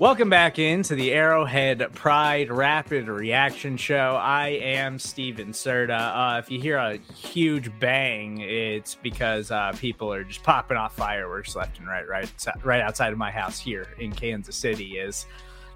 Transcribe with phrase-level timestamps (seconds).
[0.00, 4.16] Welcome back into the Arrowhead Pride Rapid Reaction Show.
[4.18, 6.36] I am Stephen Serda.
[6.36, 10.96] Uh, if you hear a huge bang, it's because uh, people are just popping off
[10.96, 12.32] fireworks left and right, right,
[12.64, 14.96] right outside of my house here in Kansas City.
[14.96, 15.26] Is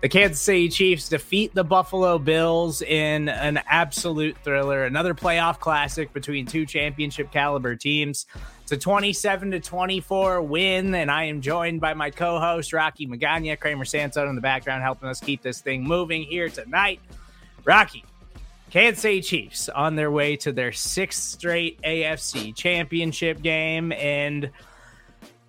[0.00, 6.14] the Kansas City Chiefs defeat the Buffalo Bills in an absolute thriller, another playoff classic
[6.14, 8.24] between two championship caliber teams.
[8.64, 13.60] It's a 27 to 24 win, and I am joined by my co-host Rocky Magaña,
[13.60, 16.98] Kramer Sanson in the background, helping us keep this thing moving here tonight.
[17.66, 18.06] Rocky,
[18.70, 24.48] Kansas City Chiefs on their way to their sixth straight AFC championship game, and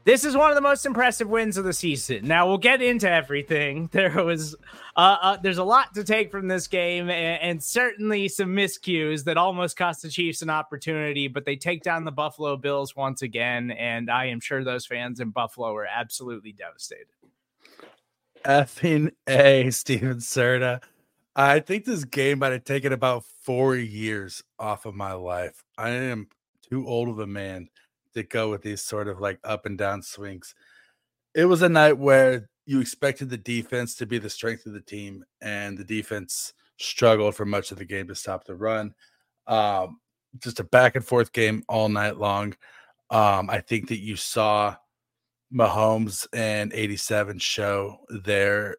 [0.03, 2.27] this is one of the most impressive wins of the season.
[2.27, 3.89] Now we'll get into everything.
[3.93, 4.57] There was,
[4.95, 9.25] uh, uh, there's a lot to take from this game, and, and, certainly some miscues
[9.25, 11.27] that almost cost the Chiefs an opportunity.
[11.27, 15.19] But they take down the Buffalo Bills once again, and I am sure those fans
[15.19, 17.07] in Buffalo were absolutely devastated.
[18.45, 20.81] Effing a, Stephen Serda.
[21.35, 25.61] I think this game might have taken about four years off of my life.
[25.77, 26.29] I am
[26.69, 27.67] too old of a man
[28.13, 30.55] to go with these sort of like up and down swings.
[31.33, 34.81] It was a night where you expected the defense to be the strength of the
[34.81, 38.93] team, and the defense struggled for much of the game to stop the run.
[39.47, 39.99] Um,
[40.39, 42.55] just a back and forth game all night long.
[43.09, 44.75] Um, I think that you saw
[45.53, 48.77] Mahomes and 87 show their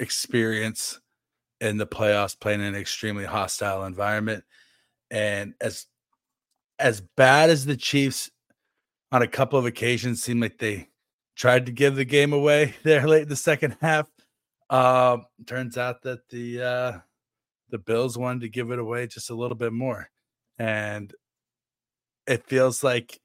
[0.00, 1.00] experience
[1.60, 4.44] in the playoffs playing in an extremely hostile environment.
[5.10, 5.86] And as
[6.78, 8.30] as bad as the Chiefs
[9.10, 10.88] on a couple of occasions seemed like they
[11.38, 14.10] tried to give the game away there late in the second half.
[14.68, 16.98] Uh, turns out that the uh,
[17.70, 20.10] the Bills wanted to give it away just a little bit more,
[20.58, 21.14] and
[22.26, 23.18] it feels like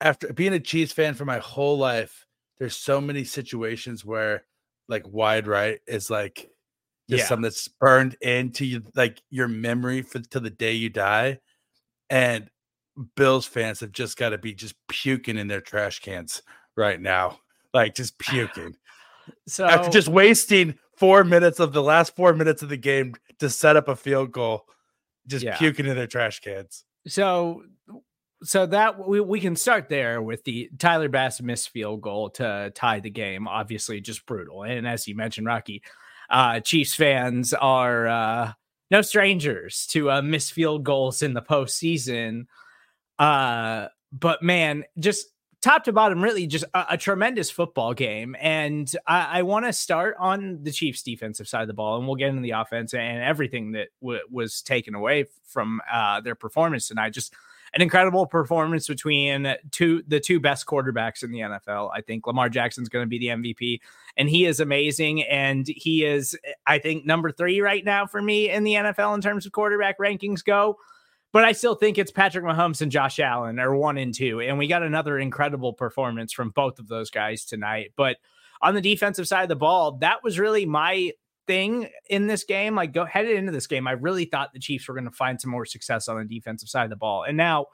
[0.00, 2.26] after being a Chiefs fan for my whole life,
[2.58, 4.44] there's so many situations where
[4.88, 6.48] like wide right is like
[7.10, 7.26] just yeah.
[7.26, 11.40] something that's burned into you, like your memory for to the day you die,
[12.08, 12.48] and
[13.16, 16.40] Bills fans have just got to be just puking in their trash cans
[16.76, 17.38] right now,
[17.72, 18.76] like just puking.
[19.46, 23.48] So after just wasting four minutes of the last four minutes of the game to
[23.48, 24.64] set up a field goal,
[25.28, 25.56] just yeah.
[25.56, 26.84] puking in their trash cans.
[27.06, 27.62] So,
[28.42, 32.72] so that we, we can start there with the Tyler Bass missed field goal to
[32.74, 33.46] tie the game.
[33.46, 34.64] Obviously, just brutal.
[34.64, 35.82] And as you mentioned, Rocky,
[36.28, 38.52] uh, Chiefs fans are uh,
[38.90, 42.46] no strangers to uh, missed field goals in the postseason.
[43.18, 45.28] Uh, but man, just
[45.62, 48.36] top to bottom, really just a, a tremendous football game.
[48.40, 52.06] And I, I want to start on the Chiefs' defensive side of the ball, and
[52.06, 56.34] we'll get into the offense and everything that w- was taken away from uh, their
[56.34, 57.10] performance tonight.
[57.10, 57.34] Just
[57.74, 61.90] an incredible performance between two the two best quarterbacks in the NFL.
[61.94, 63.80] I think Lamar Jackson's going to be the MVP,
[64.16, 65.22] and he is amazing.
[65.22, 66.36] And he is,
[66.66, 69.98] I think, number three right now for me in the NFL in terms of quarterback
[69.98, 70.76] rankings go.
[71.32, 74.40] But I still think it's Patrick Mahomes and Josh Allen are one and two.
[74.40, 77.92] And we got another incredible performance from both of those guys tonight.
[77.96, 78.18] But
[78.60, 81.12] on the defensive side of the ball, that was really my
[81.46, 82.74] thing in this game.
[82.74, 85.40] Like go headed into this game, I really thought the Chiefs were going to find
[85.40, 87.24] some more success on the defensive side of the ball.
[87.24, 87.66] And now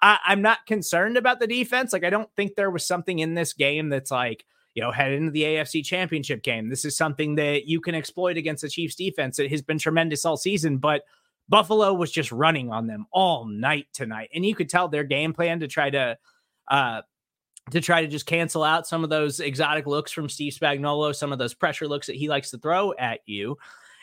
[0.00, 1.92] I, I'm not concerned about the defense.
[1.92, 4.44] Like I don't think there was something in this game that's like,
[4.74, 6.68] you know, head into the AFC championship game.
[6.68, 9.38] This is something that you can exploit against the Chiefs defense.
[9.38, 11.02] It has been tremendous all season, but
[11.48, 14.30] Buffalo was just running on them all night tonight.
[14.34, 16.16] And you could tell their game plan to try to
[16.68, 17.02] uh,
[17.70, 21.32] to try to just cancel out some of those exotic looks from Steve Spagnuolo, some
[21.32, 23.56] of those pressure looks that he likes to throw at you.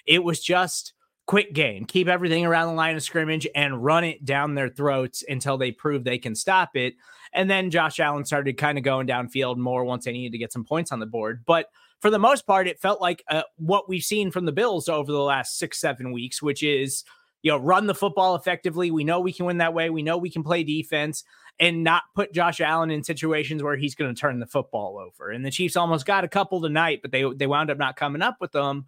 [0.06, 0.94] It was just
[1.28, 5.24] quick game, keep everything around the line of scrimmage and run it down their throats
[5.28, 6.96] until they prove they can stop it.
[7.34, 10.52] And then Josh Allen started kind of going downfield more once they needed to get
[10.52, 11.44] some points on the board.
[11.46, 11.68] But
[12.00, 15.12] for the most part, it felt like uh, what we've seen from the Bills over
[15.12, 17.04] the last six, seven weeks, which is
[17.42, 18.92] you know, run the football effectively.
[18.92, 19.90] We know we can win that way.
[19.90, 21.24] We know we can play defense
[21.60, 25.30] and not put Josh Allen in situations where he's going to turn the football over.
[25.30, 28.22] And the Chiefs almost got a couple tonight, but they they wound up not coming
[28.22, 28.86] up with them.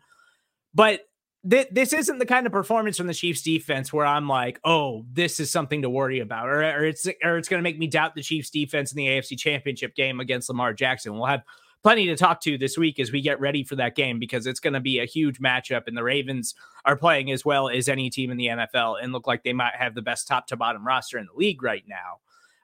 [0.73, 1.01] But
[1.49, 5.05] th- this isn't the kind of performance from the Chiefs defense where I'm like, oh,
[5.11, 7.87] this is something to worry about, or, or it's or it's going to make me
[7.87, 11.13] doubt the Chiefs defense in the AFC Championship game against Lamar Jackson.
[11.13, 11.43] We'll have
[11.83, 14.59] plenty to talk to this week as we get ready for that game because it's
[14.59, 15.87] going to be a huge matchup.
[15.87, 16.53] And the Ravens
[16.85, 19.75] are playing as well as any team in the NFL and look like they might
[19.75, 22.19] have the best top to bottom roster in the league right now.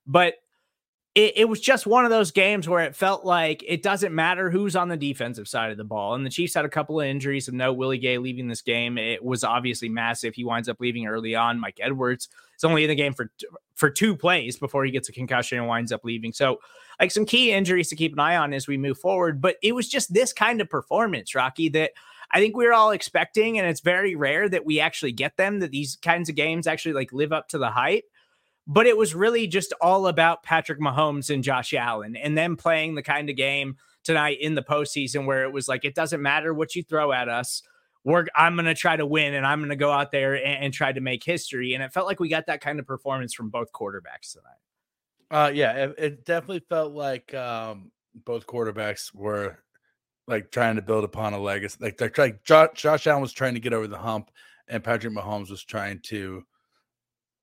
[0.06, 0.36] But
[1.18, 4.52] it, it, was just one of those games where it felt like it doesn't matter
[4.52, 6.14] who's on the defensive side of the ball.
[6.14, 9.00] And the Chiefs had a couple of injuries and no Willie Gay leaving this game.
[9.00, 10.36] It was obviously massive.
[10.36, 11.60] He winds up leaving early on.
[11.60, 13.32] Mike Edwards is only in the game for
[13.74, 16.34] for two plays before he gets a concussion and winds up leaving.
[16.34, 16.60] So,
[17.00, 19.42] like some key injuries to keep an eye on as we move forward.
[19.42, 21.94] But it was just this kind of performance, Rocky, that
[22.30, 25.62] I think we are all expecting, and it's very rare that we actually get them.
[25.62, 28.06] That these kinds of games actually like live up to the hype
[28.68, 32.96] but it was really just all about Patrick Mahomes and Josh Allen and them playing
[32.96, 36.54] the kind of game tonight in the postseason where it was like, it doesn't matter
[36.54, 37.64] what you throw at us.
[38.04, 40.66] We're, I'm going to try to win and I'm going to go out there and,
[40.66, 41.74] and, try to make history.
[41.74, 44.60] And it felt like we got that kind of performance from both quarterbacks tonight.
[45.30, 47.92] Uh, yeah, it, it definitely felt like um,
[48.26, 49.58] both quarterbacks were
[50.28, 51.78] like trying to build upon a legacy.
[51.82, 54.32] Like trying, Josh, Josh Allen was trying to get over the hump,
[54.70, 56.44] and Patrick Mahomes was trying to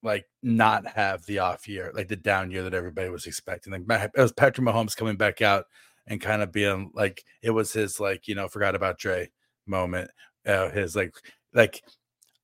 [0.05, 3.73] like not have the off year, like the down year that everybody was expecting.
[3.73, 5.65] Like it was Patrick Mahomes coming back out
[6.07, 9.31] and kind of being like it was his like you know forgot about Dre
[9.67, 10.11] moment.
[10.47, 11.15] Uh, his like
[11.55, 11.83] like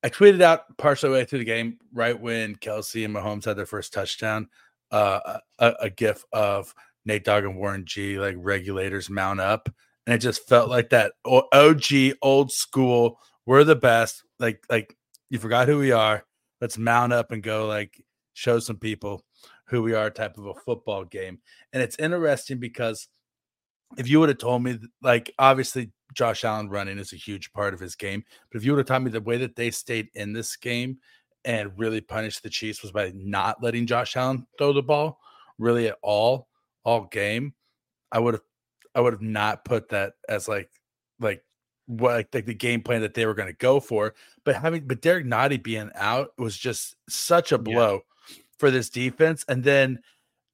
[0.02, 3.66] I tweeted out partially way through the game right when Kelce and Mahomes had their
[3.66, 4.48] first touchdown.
[4.90, 6.74] Uh, a, a gif of
[7.04, 9.68] Nate Dogg and Warren G like regulators mount up,
[10.06, 13.18] and it just felt like that OG old school.
[13.44, 14.24] We're the best.
[14.38, 14.96] Like like
[15.28, 16.24] you forgot who we are
[16.60, 18.02] let's mount up and go like
[18.34, 19.24] show some people
[19.66, 21.38] who we are type of a football game.
[21.72, 23.08] And it's interesting because
[23.96, 27.74] if you would have told me like obviously Josh Allen running is a huge part
[27.74, 30.08] of his game, but if you would have told me the way that they stayed
[30.14, 30.98] in this game
[31.44, 35.18] and really punished the Chiefs was by not letting Josh Allen throw the ball
[35.58, 36.48] really at all
[36.84, 37.54] all game,
[38.10, 38.42] I would have
[38.94, 40.70] I would have not put that as like
[41.20, 41.42] like
[41.90, 44.14] what like, the game plan that they were going to go for.
[44.44, 48.37] But having but Derrick Nnadi being out was just such a blow yeah.
[48.58, 49.44] for this defense.
[49.48, 50.00] And then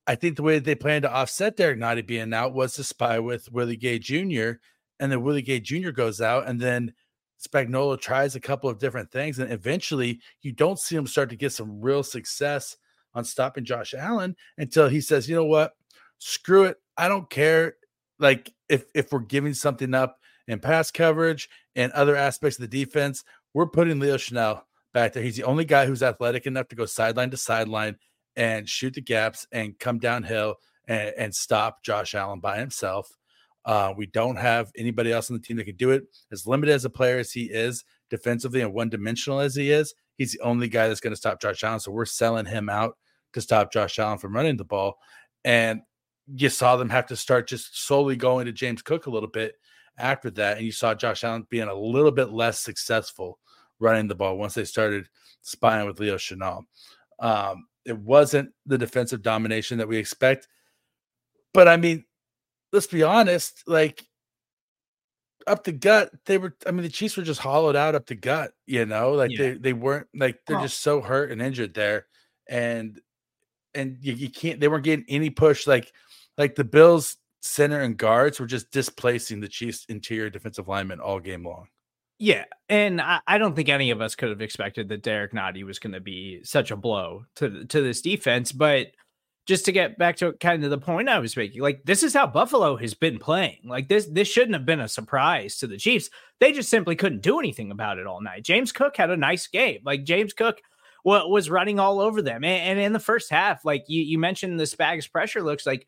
[0.07, 3.19] I think the way they planned to offset Derrick Nnadi being out was to spy
[3.19, 4.53] with Willie Gay Jr.
[4.99, 5.91] And then Willie Gay Jr.
[5.91, 6.95] goes out, and then
[7.47, 11.37] Spagnuolo tries a couple of different things, and eventually you don't see him start to
[11.37, 12.79] get some real success
[13.15, 15.75] on stopping Josh Allen until he says, "You know what?
[16.19, 16.79] Screw it.
[16.97, 17.77] I don't care.
[18.19, 20.19] Like if if we're giving something up."
[20.49, 23.25] In pass coverage and other aspects of the defense.
[23.55, 24.63] We're putting Leo Chenal
[24.93, 25.23] back there.
[25.23, 27.97] He's the only guy who's athletic enough to go sideline to sideline
[28.37, 30.57] and shoot the gaps and come downhill
[30.87, 33.09] and, and stop Josh Allen by himself.
[33.65, 36.05] Uh, we don't have anybody else on the team that can do it.
[36.31, 39.93] As limited as a player as he is defensively and one dimensional as he is,
[40.17, 41.81] he's the only guy that's going to stop Josh Allen.
[41.81, 42.97] So we're selling him out
[43.33, 44.99] to stop Josh Allen from running the ball.
[45.45, 45.81] And
[46.33, 49.55] you saw them have to start just slowly going to James Cook a little bit
[49.99, 53.39] after that, and you saw Josh Allen being a little bit less successful
[53.79, 55.09] running the ball once they started
[55.43, 56.65] spying with Leo Chenal.
[57.19, 60.49] Um, it wasn't the defensive domination that we expect,
[61.55, 62.05] but I mean,
[62.73, 64.05] let's be honest, like
[65.47, 66.55] up the gut, they were.
[66.67, 68.53] I mean, the Chiefs were just hollowed out up the gut.
[68.67, 69.39] You know, like yeah.
[69.39, 70.63] they they weren't like they're oh.
[70.63, 72.07] just so hurt and injured there,
[72.49, 73.01] and
[73.75, 74.61] and you, you can't.
[74.61, 75.67] They weren't getting any push.
[75.67, 75.93] Like
[76.37, 81.21] like the Bills center and guards were just displacing the Chiefs' interior defensive linemen all
[81.21, 81.69] game long.
[82.19, 85.65] Yeah, and I, I, don't think any of us could have expected that Derrick Nnadi
[85.65, 88.53] was going to be such a blow to to this defense.
[88.53, 88.89] But
[89.47, 92.15] just to get back to kind of the point I was making, like this is
[92.15, 93.59] how Buffalo has been playing.
[93.65, 96.09] Like this, this shouldn't have been a surprise to the Chiefs.
[96.41, 98.45] They just simply couldn't do anything about it all night.
[98.45, 99.81] James Cook had a nice game.
[99.85, 100.63] Like James Cook
[101.05, 104.59] was running all over them, and, and in the first half, like you you mentioned,
[104.59, 105.87] the Spags pressure looks like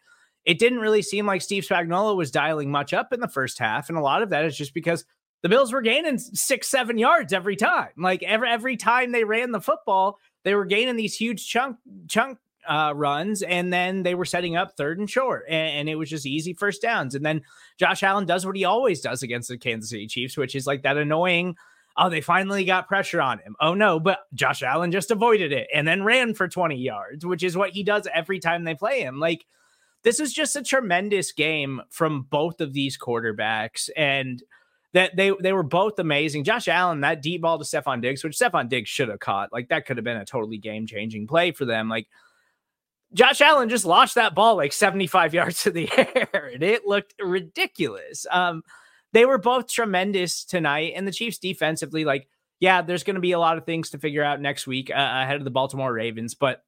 [0.49, 3.91] it didn't really seem like Steve Spagnuolo was dialing much up in the first half.
[3.91, 5.05] And a lot of that is just because
[5.43, 7.91] the Bills were gaining six, seven yards every time.
[7.99, 11.77] Like every every time they ran the football, they were gaining these huge chunk
[12.09, 15.95] chunk uh, runs, and then they were setting up third and short, and, and, it
[15.97, 17.15] was just easy first downs.
[17.15, 17.43] And then
[17.79, 20.83] Josh Allen does what he always does against the Kansas City Chiefs, which is like
[20.83, 21.57] that annoying.
[21.97, 23.55] Oh, they finally got pressure on him.
[23.61, 27.43] Oh no, but Josh Allen just avoided it and then ran for 20 yards, which
[27.43, 29.19] is what he does every time they play him.
[29.21, 29.45] Like
[30.05, 33.91] this is just a tremendous game from both of these quarterbacks.
[33.97, 34.43] And
[34.95, 36.45] that they they were both amazing.
[36.45, 39.69] Josh Allen, that deep ball to Stefon Diggs, which Stefon Diggs should have caught, like
[39.69, 41.89] that could have been a totally game changing play for them.
[41.89, 42.09] Like
[43.13, 47.15] Josh Allen just launched that ball like 75 yards to the air, and it looked
[47.21, 48.27] ridiculous.
[48.31, 48.63] Um,
[49.13, 52.29] they were both tremendous tonight, and the Chiefs defensively, like,
[52.61, 54.95] yeah, there's going to be a lot of things to figure out next week uh,
[54.95, 56.63] ahead of the Baltimore Ravens, but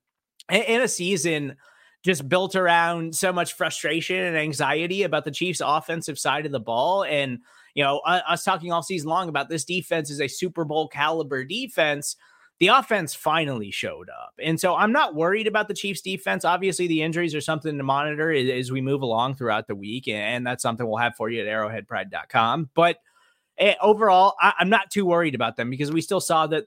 [0.50, 1.56] in a season
[2.02, 6.60] just built around so much frustration and anxiety about the Chiefs' offensive side of the
[6.60, 7.40] ball, and
[7.74, 11.44] you know, us talking all season long about this defense is a Super Bowl caliber
[11.44, 12.16] defense.
[12.58, 14.34] The offense finally showed up.
[14.38, 16.44] And so I'm not worried about the Chiefs defense.
[16.44, 20.08] Obviously, the injuries are something to monitor as we move along throughout the week.
[20.08, 22.70] And that's something we'll have for you at arrowheadpride.com.
[22.74, 22.98] But
[23.56, 26.66] eh, overall, I'm not too worried about them because we still saw that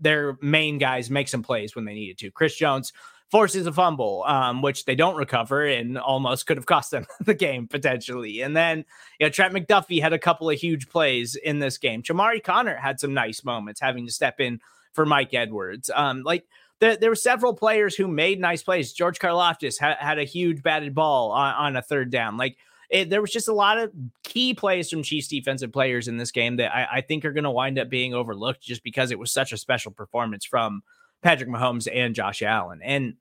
[0.00, 2.30] their main guys make some plays when they needed to.
[2.30, 2.94] Chris Jones
[3.34, 7.34] forces a fumble, um, which they don't recover and almost could have cost them the
[7.34, 8.42] game potentially.
[8.42, 8.84] And then,
[9.18, 12.00] you know, Trent McDuffie had a couple of huge plays in this game.
[12.00, 14.60] Chamarri Connor had some nice moments having to step in
[14.92, 15.90] for Mike Edwards.
[15.92, 16.46] Um, like
[16.78, 18.92] there, there were several players who made nice plays.
[18.92, 22.36] George Karlaftis ha- had a huge batted ball on, on a third down.
[22.36, 22.56] Like
[22.88, 23.90] it, there was just a lot of
[24.22, 27.42] key plays from Chiefs defensive players in this game that I, I think are going
[27.42, 30.84] to wind up being overlooked just because it was such a special performance from
[31.20, 32.78] Patrick Mahomes and Josh Allen.
[32.80, 33.14] And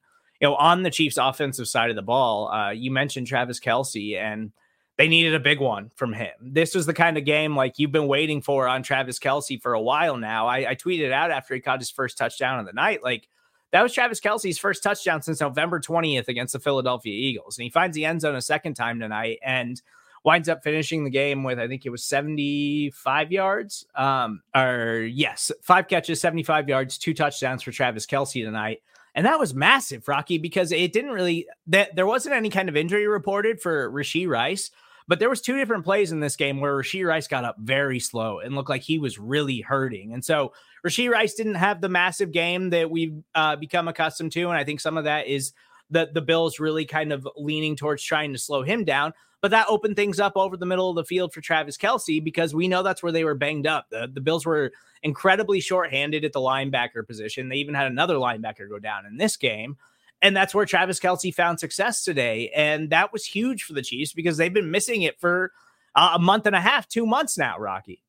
[0.43, 4.17] you know, on the Chiefs' offensive side of the ball, uh, you mentioned Travis Kelce,
[4.17, 4.51] and
[4.97, 6.33] they needed a big one from him.
[6.41, 9.73] This was the kind of game like you've been waiting for on Travis Kelce for
[9.73, 10.47] a while now.
[10.47, 13.29] I, I tweeted out after he caught his first touchdown of the night, like
[13.71, 17.57] that was Travis Kelce's first touchdown since November 20th against the Philadelphia Eagles.
[17.57, 19.81] And he finds the end zone a second time tonight and
[20.25, 23.85] winds up finishing the game with, I think it was 75 yards.
[23.95, 28.81] Um, or yes, five catches, 75 yards, two touchdowns for Travis Kelce tonight.
[29.15, 32.75] And that was massive, Rocky, because it didn't really that there wasn't any kind of
[32.75, 34.72] injury reported for Rashee Rice,
[35.08, 38.00] but there was two different plays in this game where Rashee Rice got up very
[38.00, 40.13] slow and looked like he was really hurting.
[40.13, 40.53] And so
[40.86, 44.50] Rashee Rice didn't have the massive game that we've uh, become accustomed to.
[44.50, 45.53] And I think some of that is
[45.91, 49.13] that the Bills really kind of leaning towards trying to slow him down.
[49.41, 52.55] But that opened things up over the middle of the field for Travis Kelce because
[52.55, 53.88] we know that's where they were banged up.
[53.89, 54.72] The, the Bills were
[55.03, 57.50] incredibly shorthanded at the linebacker position.
[57.50, 59.77] They even had another linebacker go down in this game.
[60.22, 62.50] And that's where Travis Kelce found success today.
[62.55, 65.51] And that was huge for the Chiefs because they've been missing it for
[65.95, 68.01] uh, a month and a half, two months now, Rocky.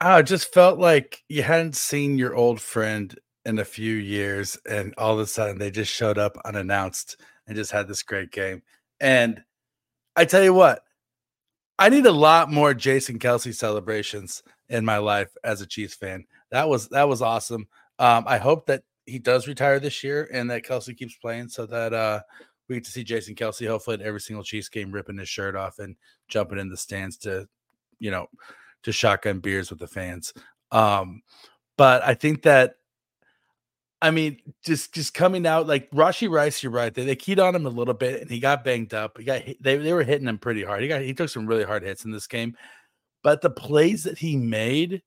[0.00, 4.94] I just felt like you hadn't seen your old friend in a few years, and
[4.96, 8.62] all of a sudden they just showed up unannounced and just had this great game.
[9.00, 9.42] And
[10.16, 10.84] I tell you what,
[11.78, 16.24] I need a lot more Jason Kelce celebrations in my life as a Chiefs fan.
[16.50, 17.68] That was that was awesome.
[17.98, 21.66] Um, I hope that he does retire this year and that Kelce keeps playing so
[21.66, 22.20] that uh,
[22.68, 25.56] we get to see Jason Kelce hopefully at every single Chiefs game ripping his shirt
[25.56, 25.96] off and
[26.28, 27.48] jumping in the stands to,
[27.98, 28.26] you know,
[28.82, 30.34] to shotgun beers with the fans.
[30.70, 31.22] Um,
[31.76, 32.74] but I think that
[34.00, 36.94] I mean, just just coming out like Rashee Rice, you're right.
[36.94, 39.18] They, they keyed on him a little bit, and he got banged up.
[39.18, 40.82] He got they they were hitting him pretty hard.
[40.82, 42.56] He got he took some really hard hits in this game,
[43.22, 45.02] but the plays that he made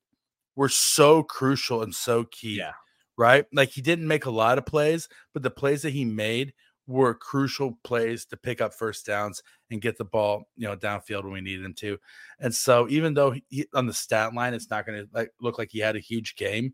[0.55, 2.57] were so crucial and so key.
[2.57, 2.73] Yeah,
[3.17, 3.45] right.
[3.53, 6.53] Like he didn't make a lot of plays, but the plays that he made
[6.87, 11.23] were crucial plays to pick up first downs and get the ball, you know, downfield
[11.23, 11.97] when we needed him to.
[12.39, 15.57] And so, even though he, on the stat line, it's not going to like look
[15.57, 16.73] like he had a huge game,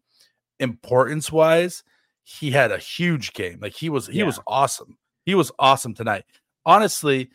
[0.60, 1.84] importance wise
[2.30, 3.60] he had a huge game.
[3.62, 4.26] Like he was he yeah.
[4.26, 4.98] was awesome.
[5.26, 6.26] He was awesome tonight.
[6.66, 7.30] Honestly,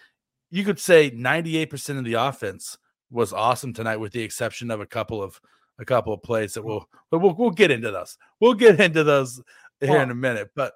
[0.51, 2.77] you could say 98% of the offense
[3.13, 5.41] was awesome tonight with the exception of a couple of
[5.79, 8.17] a couple of plays that we'll we'll we'll get into those.
[8.41, 9.41] We'll get into those
[9.81, 10.51] here well, in a minute.
[10.55, 10.75] But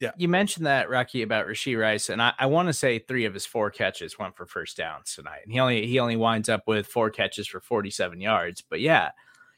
[0.00, 0.12] yeah.
[0.16, 3.34] You mentioned that Rocky about Rashee Rice, and I, I want to say three of
[3.34, 5.40] his four catches went for first downs tonight.
[5.42, 8.62] And he only he only winds up with four catches for 47 yards.
[8.68, 9.10] But yeah,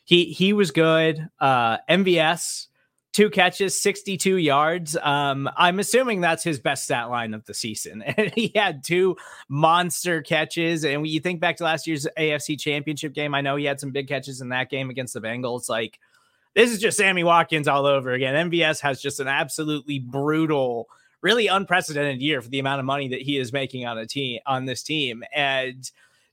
[0.05, 1.29] he he was good.
[1.41, 2.69] Uh MVS
[3.13, 4.97] two catches, 62 yards.
[4.97, 8.05] Um, I'm assuming that's his best stat line of the season.
[8.17, 9.17] And he had two
[9.49, 10.85] monster catches.
[10.85, 13.81] And when you think back to last year's AFC championship game, I know he had
[13.81, 15.69] some big catches in that game against the Bengals.
[15.69, 15.99] Like,
[16.55, 18.51] this is just Sammy Watkins all over again.
[18.51, 20.89] MVS has just an absolutely brutal,
[21.23, 24.41] really unprecedented year for the amount of money that he is making on a team
[24.47, 25.23] on this team.
[25.35, 25.91] And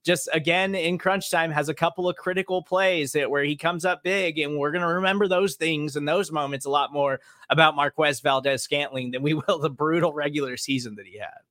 [0.08, 3.84] just again in crunch time has a couple of critical plays that where he comes
[3.84, 7.76] up big, and we're gonna remember those things and those moments a lot more about
[7.76, 11.42] Marquez Valdes Scantling than we will the brutal regular season that he had.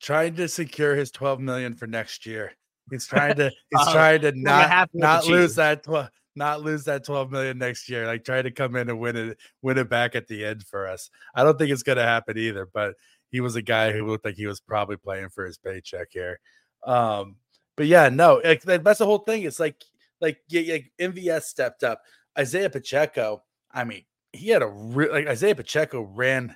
[0.00, 2.52] Trying to secure his 12 million for next year.
[2.90, 7.04] He's trying to he's uh, trying to not not lose that 12 not lose that
[7.04, 8.06] 12 million next year.
[8.06, 10.88] Like try to come in and win it, win it back at the end for
[10.88, 11.10] us.
[11.34, 12.96] I don't think it's gonna happen either, but
[13.30, 16.40] he was a guy who looked like he was probably playing for his paycheck here.
[16.84, 17.36] Um,
[17.80, 19.44] but yeah, no, like, that's the whole thing.
[19.44, 19.82] It's like
[20.20, 22.02] like yeah, like MVS stepped up.
[22.38, 26.54] Isiah Pacheco, I mean, he had a real like Isiah Pacheco ran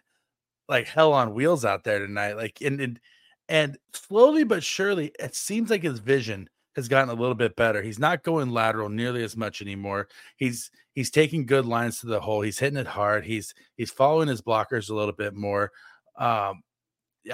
[0.69, 2.35] like hell on wheels out there tonight.
[2.35, 3.01] Like and and
[3.49, 7.81] and slowly but surely, it seems like his vision has gotten a little bit better.
[7.81, 10.09] He's not going lateral nearly as much anymore.
[10.37, 12.43] He's he's taking good lines to the hole.
[12.43, 13.25] He's hitting it hard.
[13.25, 15.73] He's he's following his blockers a little bit more.
[16.19, 16.61] Um,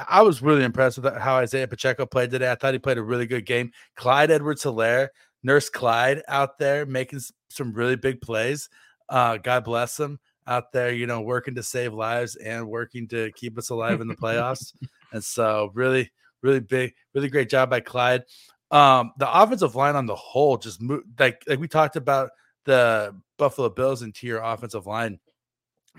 [0.09, 2.51] I was really impressed with how Isiah Pacheco played today.
[2.51, 3.73] I thought he played a really good game.
[3.97, 5.09] Clyde Edwards Helaire,
[5.43, 8.69] Nurse Clyde out there making some really big plays.
[9.09, 13.31] Uh, God bless him out there, you know, working to save lives and working to
[13.33, 14.73] keep us alive in the playoffs.
[15.13, 16.11] and so, really,
[16.43, 18.23] really big, really great job by Clyde.
[18.71, 22.31] Um, the offensive line on the whole just moved like like we talked about
[22.65, 25.19] the Buffalo Bills interior offensive line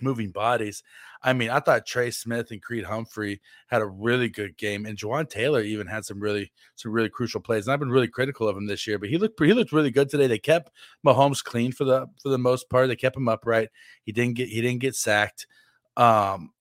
[0.01, 0.83] moving bodies.
[1.23, 4.97] I mean, I thought Trey Smith and Creed Humphrey had a really good game, and
[4.97, 7.65] Jawaan Taylor even had some really some really crucial plays.
[7.67, 9.91] And I've been really critical of him this year, but he looked he looked really
[9.91, 10.27] good today.
[10.27, 10.71] They kept
[11.05, 12.87] Mahomes clean for the for the most part.
[12.87, 13.69] They kept him upright.
[14.03, 15.45] He didn't get he didn't get sacked.
[15.95, 16.51] Um,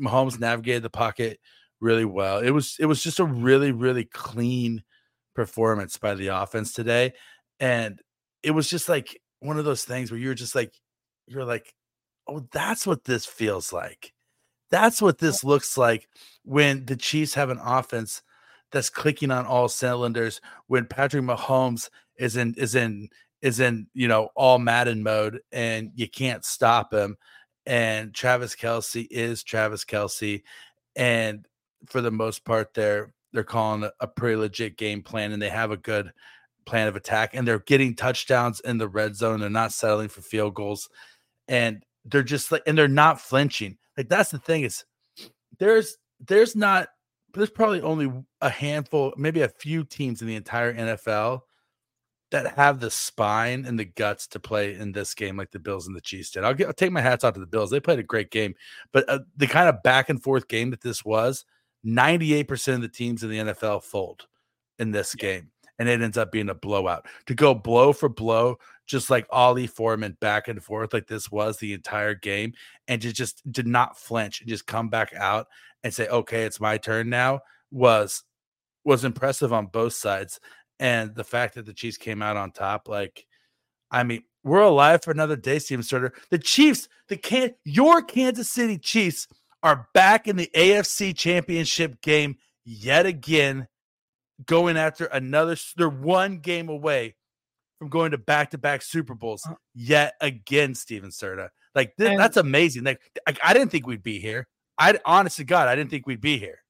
[0.00, 1.40] Mahomes navigated the pocket
[1.80, 2.38] really well.
[2.38, 4.84] It was it was just a really really clean
[5.34, 7.12] performance by the offense today,
[7.58, 8.00] and
[8.42, 10.74] it was just like one of those things where you're just like
[11.26, 11.74] you're like
[12.28, 14.12] oh, that's what this feels like.
[14.70, 16.08] That's what this looks like
[16.44, 18.22] when the Chiefs have an offense
[18.72, 20.40] that's clicking on all cylinders.
[20.66, 23.08] When Patrick Mahomes is in is in
[23.42, 27.16] is in you know all Madden mode and you can't stop him.
[27.64, 30.42] And Travis Kelce is Travis Kelce,
[30.94, 31.46] and
[31.86, 35.70] for the most part, they're they're calling a pretty legit game plan, and they have
[35.70, 36.12] a good
[36.64, 39.40] plan of attack, and they're getting touchdowns in the red zone.
[39.40, 40.88] They're not settling for field goals,
[41.48, 43.78] and they're just like and they're not flinching.
[43.96, 44.84] Like that's the thing is
[45.58, 46.88] there's there's not
[47.34, 51.42] there's probably only a handful, maybe a few teams in the entire NFL
[52.30, 55.86] that have the spine and the guts to play in this game like the Bills
[55.86, 56.44] and the Chiefs did.
[56.44, 57.70] I'll, get, I'll take my hats off to the Bills.
[57.70, 58.54] They played a great game,
[58.92, 61.44] but uh, the kind of back and forth game that this was,
[61.86, 64.26] 98% of the teams in the NFL fold
[64.78, 65.22] in this yeah.
[65.22, 67.06] game, and it ends up being a blowout.
[67.26, 71.58] To go blow for blow, just like Ali Foreman back and forth like this was
[71.58, 72.52] the entire game,
[72.88, 75.46] and to just did not flinch and just come back out
[75.84, 78.24] and say, "Okay, it's my turn now," was
[78.84, 80.40] was impressive on both sides.
[80.78, 83.26] And the fact that the Chiefs came out on top, like,
[83.90, 86.12] I mean, we're alive for another day, Steven Starter.
[86.30, 89.26] The Chiefs, the can your Kansas City Chiefs
[89.62, 93.66] are back in the AFC Championship game yet again,
[94.44, 95.56] going after another.
[95.76, 97.16] They're one game away
[97.78, 101.48] from going to back to back Super Bowls uh yet again, Stephen Serda.
[101.74, 102.84] Like th- and, that's amazing.
[102.84, 104.46] Like I, I, didn't think we'd be here.
[104.78, 106.62] I honest to God, I didn't think we'd be here.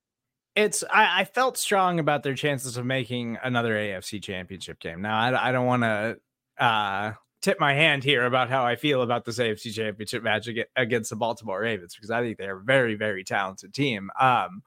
[0.55, 5.03] It's I, I felt strong about their chances of making another AFC Championship game.
[5.03, 6.17] Now I, I don't want to
[6.59, 11.11] uh, tip my hand here about how I feel about this AFC Championship match against
[11.11, 14.11] the Baltimore Ravens because I think they're a very very talented team.
[14.19, 14.63] Um,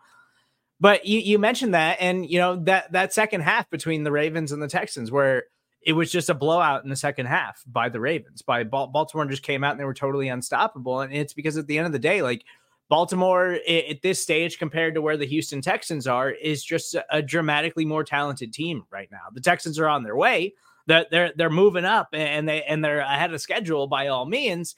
[0.80, 4.52] but you, you mentioned that, and you know that that second half between the Ravens
[4.52, 5.44] and the Texans, where
[5.82, 8.42] it was just a blowout in the second half by the Ravens.
[8.42, 11.02] By Baltimore just came out and they were totally unstoppable.
[11.02, 12.44] And it's because at the end of the day, like
[12.90, 17.86] Baltimore at this stage compared to where the Houston Texans are is just a dramatically
[17.86, 19.28] more talented team right now.
[19.32, 20.54] The Texans are on their way.
[20.88, 24.76] They're they're, they're moving up and they and they're ahead of schedule by all means.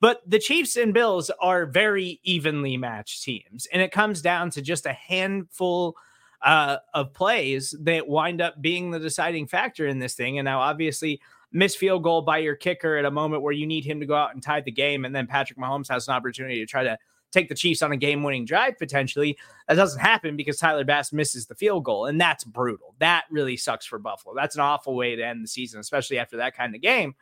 [0.00, 3.68] But the Chiefs and Bills are very evenly matched teams.
[3.72, 5.94] And it comes down to just a handful
[6.42, 10.38] uh, of plays that wind up being the deciding factor in this thing.
[10.38, 11.20] And now, obviously,
[11.52, 14.14] miss field goal by your kicker at a moment where you need him to go
[14.14, 16.98] out and tie the game, and then Patrick Mahomes has an opportunity to try to
[17.30, 19.38] take the Chiefs on a game-winning drive potentially.
[19.66, 22.94] That doesn't happen because Tyler Bass misses the field goal, and that's brutal.
[22.98, 24.34] That really sucks for Buffalo.
[24.34, 27.14] That's an awful way to end the season, especially after that kind of game.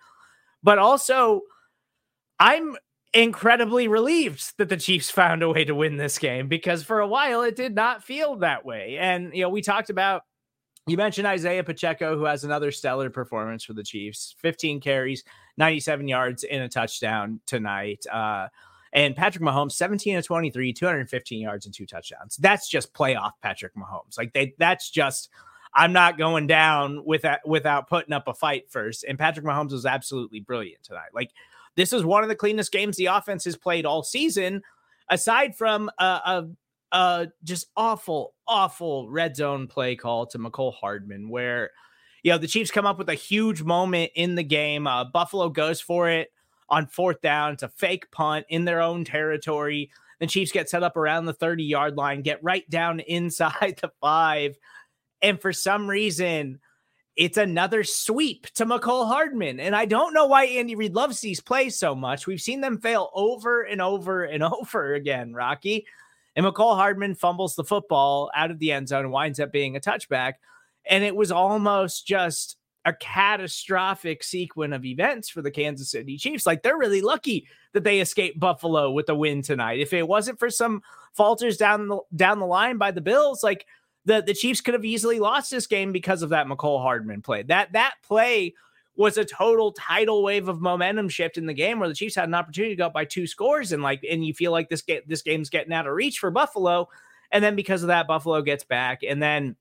[0.62, 1.42] But also,
[2.38, 2.76] I'm
[3.12, 7.07] incredibly relieved that the Chiefs found a way to win this game because for a
[7.07, 8.96] while it did not feel that way.
[8.99, 10.23] And, you know, we talked about,
[10.87, 15.25] you mentioned Isiah Pacheco, who has another stellar performance for the Chiefs 15 carries,
[15.57, 18.05] 97 yards, in a touchdown tonight.
[18.11, 18.49] Uh,
[18.92, 22.37] and Patrick Mahomes, 17 to 23, 215 yards and two touchdowns.
[22.37, 24.18] That's just playoff Patrick Mahomes.
[24.18, 25.31] Like they, that's just
[25.75, 29.05] I'm not going down without without putting up a fight first.
[29.05, 31.11] And Patrick Mahomes was absolutely brilliant tonight.
[31.14, 31.31] Like
[31.76, 34.62] this is one of the cleanest games the offense has played all season,
[35.09, 36.48] aside from a, a,
[36.92, 41.70] a just awful, awful red zone play call to Mecole Hardman, where
[42.22, 44.87] you know the Chiefs come up with a huge moment in the game.
[44.87, 46.30] Uh, Buffalo goes for it
[46.68, 47.54] on fourth down.
[47.54, 49.90] It's a fake punt in their own territory.
[50.20, 53.90] The Chiefs get set up around the 30 yard line, get right down inside the
[54.00, 54.56] five.
[55.22, 56.61] And for some reason,
[57.16, 59.61] it's another sweep to Mecole Hardman.
[59.61, 62.27] And I don't know why Andy Reid loves these plays so much.
[62.27, 65.87] We've seen them fail over and over and over again, Rocky.
[66.37, 69.81] And Mecole Hardman fumbles the football out of the end zone winds up being a
[69.81, 70.35] touchback.
[70.87, 76.46] And it was almost just a catastrophic sequence of events for the Kansas City Chiefs.
[76.46, 79.81] Like they're really lucky that they escaped Buffalo with a win tonight.
[79.81, 83.66] If it wasn't for some falters down the down the line by the Bills, like
[84.04, 87.42] the, the Chiefs could have easily lost this game because of that Mecole Hardman play.
[87.42, 88.54] That that play
[88.96, 92.28] was a total tidal wave of momentum shift in the game where the Chiefs had
[92.28, 94.82] an opportunity to go up by two scores and like and you feel like this
[94.82, 96.88] game this game's getting out of reach for Buffalo.
[97.32, 99.00] And then because of that, Buffalo gets back.
[99.08, 99.56] And then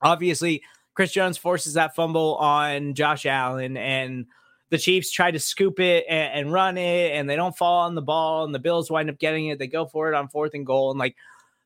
[0.00, 0.62] obviously
[0.94, 4.26] Chris Jones forces that fumble on Josh Allen and
[4.70, 7.94] the Chiefs try to scoop it and, and, run it, and they don't fall on
[7.94, 9.58] the ball, and the Bills wind up getting it.
[9.58, 11.14] They go for it on fourth and goal, and like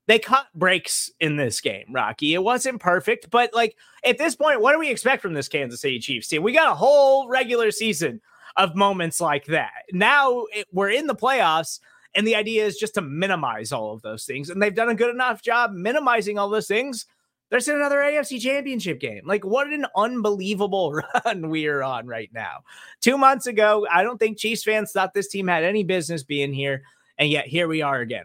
[0.07, 2.35] they cut breaks in this game, Rocky.
[2.35, 5.81] It wasn't perfect, but like at this point, what do we expect from this Kansas
[5.81, 6.43] City Chiefs team?
[6.43, 8.21] We got a whole regular season
[8.57, 9.83] of moments like that.
[9.93, 11.81] Now it, we're in the playoffs,
[12.15, 14.49] and the idea is just to minimize all of those things.
[14.49, 17.07] And they've done a good enough job minimizing all those things.
[17.51, 19.23] There's another AFC championship game.
[19.25, 20.93] Like, what an unbelievable
[21.25, 22.61] run we are on right now.
[23.01, 26.53] Two months ago, I don't think Chiefs fans thought this team had any business being
[26.53, 26.83] here.
[27.19, 28.25] And yet here we are again,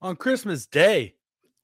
[0.00, 1.14] on Christmas Day,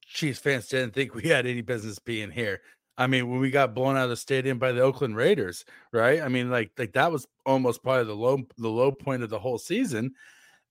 [0.05, 2.61] Chiefs fans didn't think we had any business being here.
[2.97, 6.21] I mean, when we got blown out of the stadium by the Oakland Raiders, right?
[6.21, 9.39] I mean, like like that was almost probably the low the low point of the
[9.39, 10.13] whole season.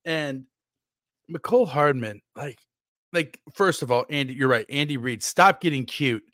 [0.05, 0.45] And
[1.31, 2.59] Mecole Hardman, like
[3.13, 4.67] like first of all, Andy, you're right.
[4.71, 6.25] Andy Reid, stop getting cute.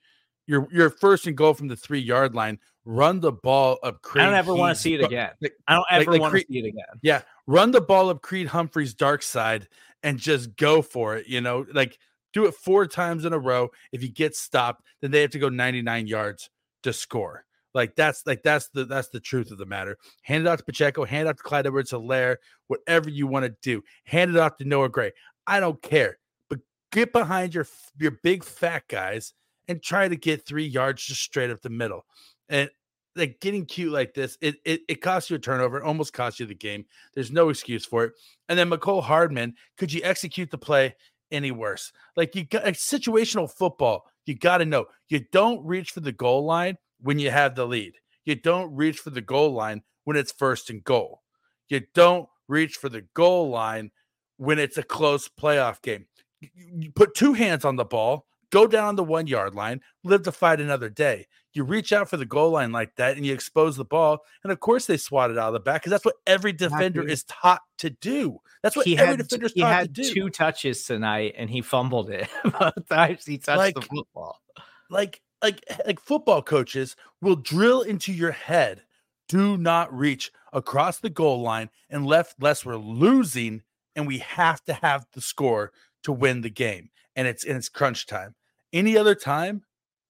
[0.46, 2.58] You're you're first and goal from the three yard line.
[2.84, 4.00] Run the ball up.
[4.02, 5.30] Creed I don't ever want to see it again.
[5.40, 6.84] Like, I don't ever like, want to see it again.
[7.02, 9.68] Yeah, run the ball up Creed Humphrey's dark side
[10.02, 11.26] and just go for it.
[11.26, 11.98] You know, like
[12.32, 13.70] do it four times in a row.
[13.92, 16.50] If you get stopped, then they have to go 99 yards
[16.82, 17.44] to score.
[17.74, 19.96] Like that's like that's the that's the truth of the matter.
[20.22, 22.36] Hand it off to Pacheco, hand it off to Clyde Edwards Helaire,
[22.66, 23.82] whatever you want to do.
[24.04, 25.12] Hand it off to Noah Gray.
[25.46, 26.18] I don't care.
[26.48, 26.60] But
[26.90, 27.66] get behind your
[27.98, 29.34] your big fat guys
[29.68, 32.04] and try to get three yards just straight up the middle.
[32.48, 32.70] And
[33.16, 36.40] like getting cute like this, it, it it costs you a turnover, it almost costs
[36.40, 36.84] you the game.
[37.14, 38.12] There's no excuse for it.
[38.48, 40.94] And then Mecole Hardman, could you execute the play
[41.30, 41.92] any worse?
[42.16, 46.12] Like you got like situational football, you got to know you don't reach for the
[46.12, 47.94] goal line when you have the lead.
[48.24, 51.22] You don't reach for the goal line when it's first and goal.
[51.68, 53.90] You don't reach for the goal line
[54.36, 56.06] when it's a close playoff game.
[56.40, 60.32] You put two hands on the ball, go down the one yard line, live to
[60.32, 63.76] fight another day you reach out for the goal line like that and you expose
[63.76, 64.20] the ball.
[64.42, 67.06] And of course, they swat it out of the back because that's what every defender
[67.06, 68.40] is taught to do.
[68.62, 70.14] That's what he every had, defender's he taught had to do.
[70.14, 74.40] Two touches tonight and he fumbled it both times he touched like, the football.
[74.88, 78.82] Like, like, like football coaches will drill into your head
[79.30, 83.62] do not reach across the goal line unless we're losing
[83.94, 86.90] and we have to have the score to win the game.
[87.14, 88.34] And it's and it's crunch time.
[88.72, 89.62] Any other time,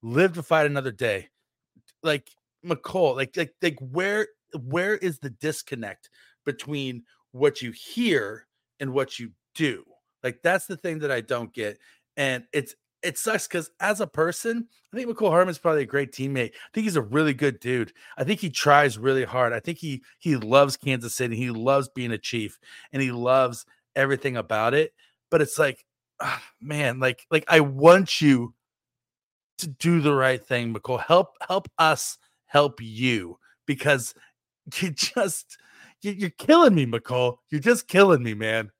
[0.02, 1.28] live to fight another day.
[2.02, 2.30] Like
[2.64, 6.10] Mecole, like like like where where is the disconnect
[6.44, 8.46] between what you hear
[8.80, 9.84] and what you do?
[10.22, 11.78] Like that's the thing that I don't get.
[12.16, 16.12] And it's it sucks because as a person, I think Mecole Hardman's probably a great
[16.12, 16.50] teammate.
[16.50, 17.92] I think he's a really good dude.
[18.18, 19.52] I think he tries really hard.
[19.52, 21.36] I think he he loves Kansas City.
[21.36, 22.58] He loves being a chief
[22.92, 23.64] and he loves
[23.96, 24.92] everything about it.
[25.30, 25.84] But it's like,
[26.20, 28.54] oh, man, like like I want you
[29.60, 31.02] to do the right thing, Mecole.
[31.02, 34.14] Help help us help you because
[34.76, 35.58] you just
[36.02, 37.36] you're killing me, Mecole.
[37.50, 38.70] You're just killing me, man.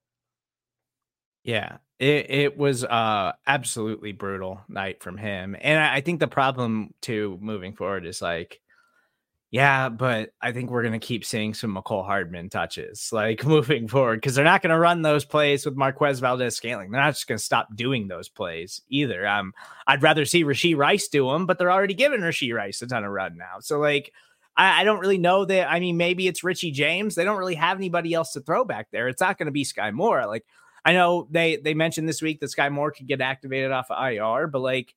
[1.45, 5.57] Yeah, it, it was uh absolutely brutal night from him.
[5.61, 8.61] And I, I think the problem too moving forward is like
[9.51, 13.89] yeah, but I think we're going to keep seeing some Mecole Hardman touches like moving
[13.89, 16.91] forward because they're not going to run those plays with Marquez Valdes Scantling.
[16.91, 19.27] They're not just going to stop doing those plays either.
[19.27, 19.53] Um,
[19.89, 23.05] I'd rather see Rashee Rice do them, but they're already giving Rashee Rice a ton
[23.05, 23.59] of run now.
[23.59, 24.13] So, like,
[24.57, 25.69] I, I don't really know that.
[25.69, 27.17] I mean, maybe it's Richie James.
[27.17, 29.09] They don't really have anybody else to throw back there.
[29.09, 30.27] It's not going to be Skyy Moore.
[30.27, 30.45] Like,
[30.85, 34.03] I know they they mentioned this week that Skyy Moore could get activated off of
[34.03, 34.95] IR, but like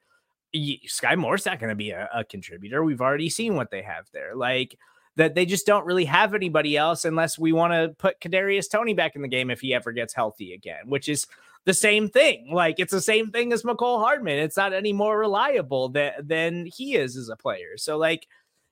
[0.56, 2.84] Skyy Moore's not going to be a, a contributor.
[2.84, 4.36] We've already seen what they have there.
[4.36, 4.78] Like
[5.16, 8.94] that they just don't really have anybody else unless we want to put Kadarius Toney
[8.94, 11.28] back in the game if he ever gets healthy again, which is
[11.66, 12.50] the same thing.
[12.52, 14.39] Like it's the same thing as Mecole Hardman.
[14.39, 17.78] It's not any more reliable than than he is as a player.
[17.78, 18.28] So like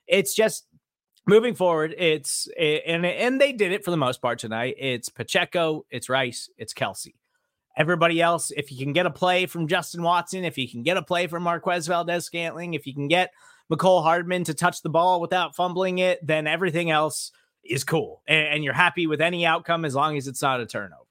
[0.08, 0.67] it's just
[1.28, 1.96] moving forward.
[1.98, 4.76] It's and and they did it for the most part tonight.
[4.78, 7.13] It's Pacheco, it's Rice, it's Kelce.
[7.77, 10.97] Everybody else, if you can get a play from Justin Watson, if you can get
[10.97, 13.31] a play from Marquez Valdes Scantling, if you can get
[13.71, 17.31] Mecole Hardman to touch the ball without fumbling it, then everything else
[17.63, 18.21] is cool.
[18.27, 21.05] And, and you're happy with any outcome as long as it's not a turnover.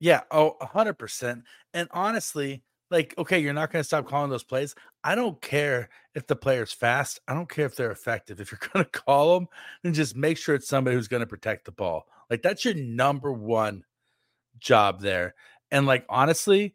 [0.00, 0.22] Yeah.
[0.30, 1.42] Oh, 100%.
[1.72, 4.74] And honestly, like, okay, you're not going to stop calling those plays.
[5.02, 7.20] I don't care if the player's fast.
[7.26, 8.40] I don't care if they're effective.
[8.40, 9.48] If you're going to call them,
[9.82, 12.06] then just make sure it's somebody who's going to protect the ball.
[12.28, 13.84] Like, that's your number one
[14.58, 15.34] job there.
[15.70, 16.74] And, like, honestly,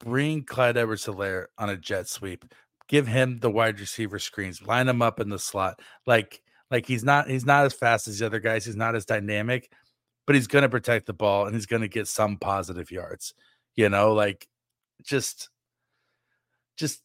[0.00, 2.44] bring Clyde Edwards Helaire on a jet sweep
[2.88, 5.80] give him the wide receiver screens, line him up in the slot.
[6.06, 9.04] Like, like he's not he's not as fast as the other guys, he's not as
[9.04, 9.70] dynamic,
[10.26, 13.34] but he's gonna protect the ball and he's gonna get some positive yards.
[13.76, 14.48] You know, like
[15.02, 15.50] just
[16.76, 17.02] just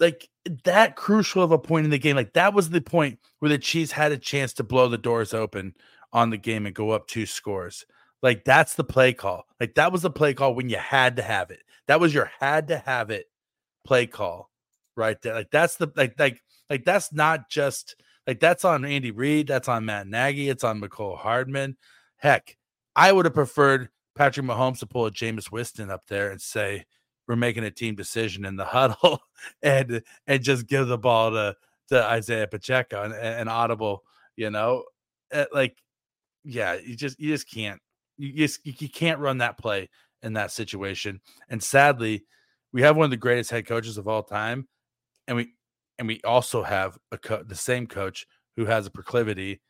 [0.00, 0.28] like
[0.64, 2.16] that crucial of a point in the game.
[2.16, 5.32] Like that was the point where the Chiefs had a chance to blow the doors
[5.34, 5.74] open
[6.12, 7.86] on the game and go up two scores.
[8.24, 9.44] Like that's the play call.
[9.60, 11.60] Like that was the play call when you had to have it.
[11.88, 13.26] That was your had to have it
[13.84, 14.50] play call
[14.96, 15.34] right there.
[15.34, 19.68] Like that's the like like like that's not just like that's on Andy Reid, that's
[19.68, 21.76] on Matt Nagy, it's on Mecole Hardman.
[22.16, 22.56] Heck,
[22.96, 26.86] I would have preferred Patrick Mahomes to pull a Jameis Winston up there and say,
[27.28, 29.20] We're making a team decision in the huddle
[29.62, 31.56] and and just give the ball to
[31.88, 34.02] to Isiah Pacheco and, and audible,
[34.34, 34.84] you know.
[35.30, 35.76] Eh, like,
[36.42, 37.82] yeah, you just you just can't
[38.16, 39.88] you just you can't run that play
[40.22, 41.20] in that situation.
[41.48, 42.24] And sadly,
[42.72, 44.68] we have one of the greatest head coaches of all time
[45.26, 45.52] and we
[45.98, 49.60] and we also have a co- the same coach who has a proclivity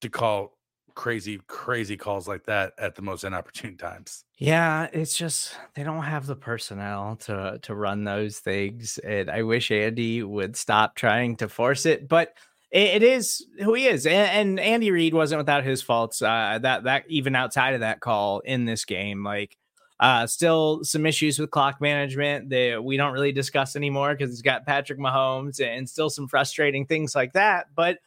[0.00, 0.56] to call
[0.94, 4.24] crazy crazy calls like that at the most inopportune times.
[4.38, 9.42] Yeah, it's just they don't have the personnel to to run those things and I
[9.42, 12.34] wish Andy would stop trying to force it, but
[12.70, 14.06] it, it is who he is.
[14.06, 16.22] And, and Andy Reid wasn't without his faults.
[16.22, 19.56] Uh, that that even outside of that call in this game like
[19.98, 24.42] uh, still some issues with clock management that we don't really discuss anymore because he's
[24.42, 27.68] got Patrick Mahomes and still some frustrating things like that.
[27.74, 28.00] But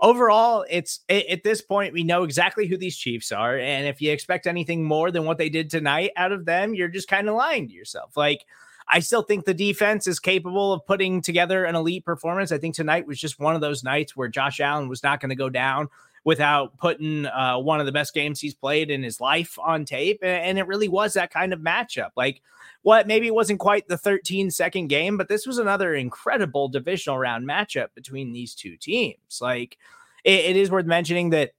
[0.00, 4.12] overall, it's at this point we know exactly who these Chiefs are, and if you
[4.12, 7.34] expect anything more than what they did tonight out of them, you're just kind of
[7.34, 8.16] lying to yourself.
[8.16, 8.44] Like.
[8.88, 12.52] I still think the defense is capable of putting together an elite performance.
[12.52, 15.30] I think tonight was just one of those nights where Josh Allen was not going
[15.30, 15.88] to go down
[16.24, 20.18] without putting uh, one of the best games he's played in his life on tape.
[20.22, 22.10] And it really was that kind of matchup.
[22.16, 22.42] Like,
[22.82, 27.18] what maybe it wasn't quite the 13 second game, but this was another incredible divisional
[27.18, 29.38] round matchup between these two teams.
[29.40, 29.78] Like,
[30.24, 31.52] it, it is worth mentioning that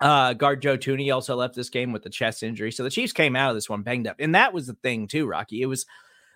[0.00, 2.72] uh, guard Joe Thuney also left this game with a chest injury.
[2.72, 4.16] So the Chiefs came out of this one banged up.
[4.18, 5.62] And that was the thing, too, Rocky.
[5.62, 5.86] It was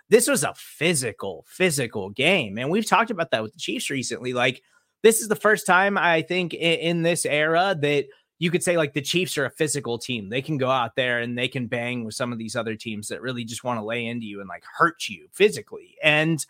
[0.08, 2.58] this was a physical, physical game.
[2.58, 4.32] And we've talked about that with the Chiefs recently.
[4.32, 4.62] Like,
[5.02, 8.06] this is the first time I think in, in this era that
[8.38, 10.28] you could say like the Chiefs are a physical team.
[10.28, 13.08] They can go out there and they can bang with some of these other teams
[13.08, 15.96] that really just want to lay into you and like hurt you physically.
[16.02, 16.44] And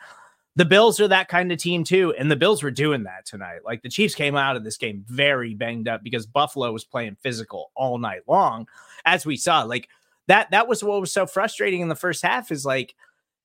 [0.56, 2.14] the Bills are that kind of team too.
[2.18, 3.60] And the Bills were doing that tonight.
[3.64, 7.16] Like the Chiefs came out of this game very banged up because Buffalo was playing
[7.20, 8.66] physical all night long,
[9.04, 9.62] as we saw.
[9.64, 9.88] Like
[10.28, 12.94] that, that was what was so frustrating in the first half is like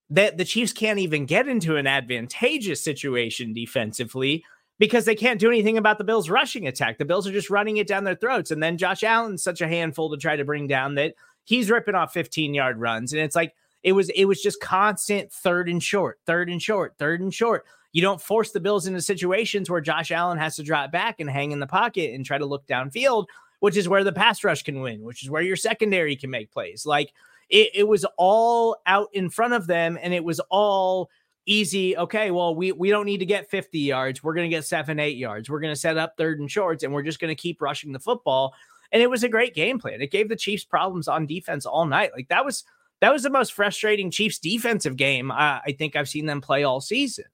[0.10, 4.44] that the Chiefs can't even get into an advantageous situation defensively
[4.80, 6.98] because they can't do anything about the Bills' rushing attack.
[6.98, 8.50] The Bills are just running it down their throats.
[8.50, 11.96] And then Josh Allen's such a handful to try to bring down that he's ripping
[11.96, 13.14] off 15 yard runs.
[13.14, 16.96] And it's like, it was it was just constant third and short, third and short,
[16.98, 17.66] third and short.
[17.92, 21.30] You don't force the Bills into situations where Josh Allen has to drop back and
[21.30, 23.28] hang in the pocket and try to look downfield,
[23.62, 26.52] which is where the pass rush can win, which is where your secondary can make
[26.52, 26.86] plays.
[26.86, 27.14] Like
[27.50, 31.10] it, it was all out in front of them, and it was all
[31.46, 31.98] easy.
[31.98, 34.24] Okay, well, we we don't need to get 50 yards.
[34.24, 35.50] We're going to get seven, eight yards.
[35.50, 37.92] We're going to set up third and shorts, and we're just going to keep rushing
[37.92, 38.54] the football.
[38.92, 40.02] And it was a great game plan.
[40.02, 42.12] It gave the Chiefs problems on defense all night.
[42.16, 42.64] Like that was
[43.02, 46.64] that was the most frustrating Chiefs defensive game I, I think I've seen them play
[46.64, 47.26] all season.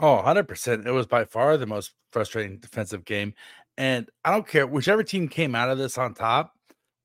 [0.00, 0.86] Oh, 100%.
[0.86, 3.34] It was by far the most frustrating defensive game.
[3.76, 6.54] And I don't care whichever team came out of this on top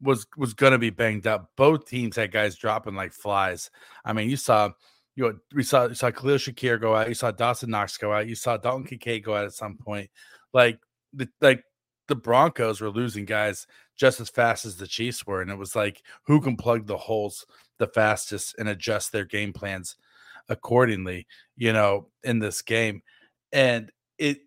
[0.01, 1.51] was was to be banged up.
[1.55, 3.69] Both teams had guys dropping like flies.
[4.05, 4.71] I mean, you saw
[5.15, 8.13] you know, we saw you saw Khalil Shakir go out, you saw Dawson Knox go
[8.13, 10.09] out, you saw Dalton Kincaid go out at some point.
[10.53, 10.79] Like
[11.13, 11.63] the like
[12.07, 15.75] the Broncos were losing guys just as fast as the Chiefs were, and it was
[15.75, 17.45] like who can plug the holes
[17.79, 19.95] the fastest and adjust their game plans
[20.49, 23.01] accordingly, you know, in this game.
[23.51, 24.39] And it,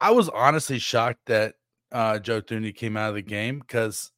[0.00, 1.54] I was honestly shocked that
[1.92, 4.10] uh, Joe Thuney came out of the game because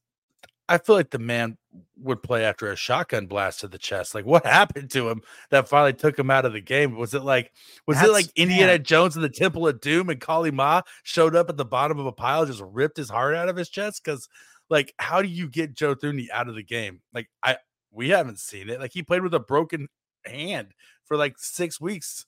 [0.68, 1.56] I feel like the man
[1.98, 4.14] would play after a shotgun blast to the chest.
[4.14, 6.96] Like, what happened to him that finally took him out of the game?
[6.96, 7.52] Was it like,
[7.86, 8.82] was That's, it like Indiana man.
[8.82, 12.06] Jones in the Temple of Doom and Kali Ma showed up at the bottom of
[12.06, 14.02] a pile, just ripped his heart out of his chest?
[14.04, 14.28] Because,
[14.68, 17.00] like, how do you get Joe Thuney out of the game?
[17.14, 17.58] Like, I
[17.92, 18.80] we haven't seen it.
[18.80, 19.88] Like, he played with a broken
[20.24, 20.74] hand
[21.04, 22.26] for like six weeks.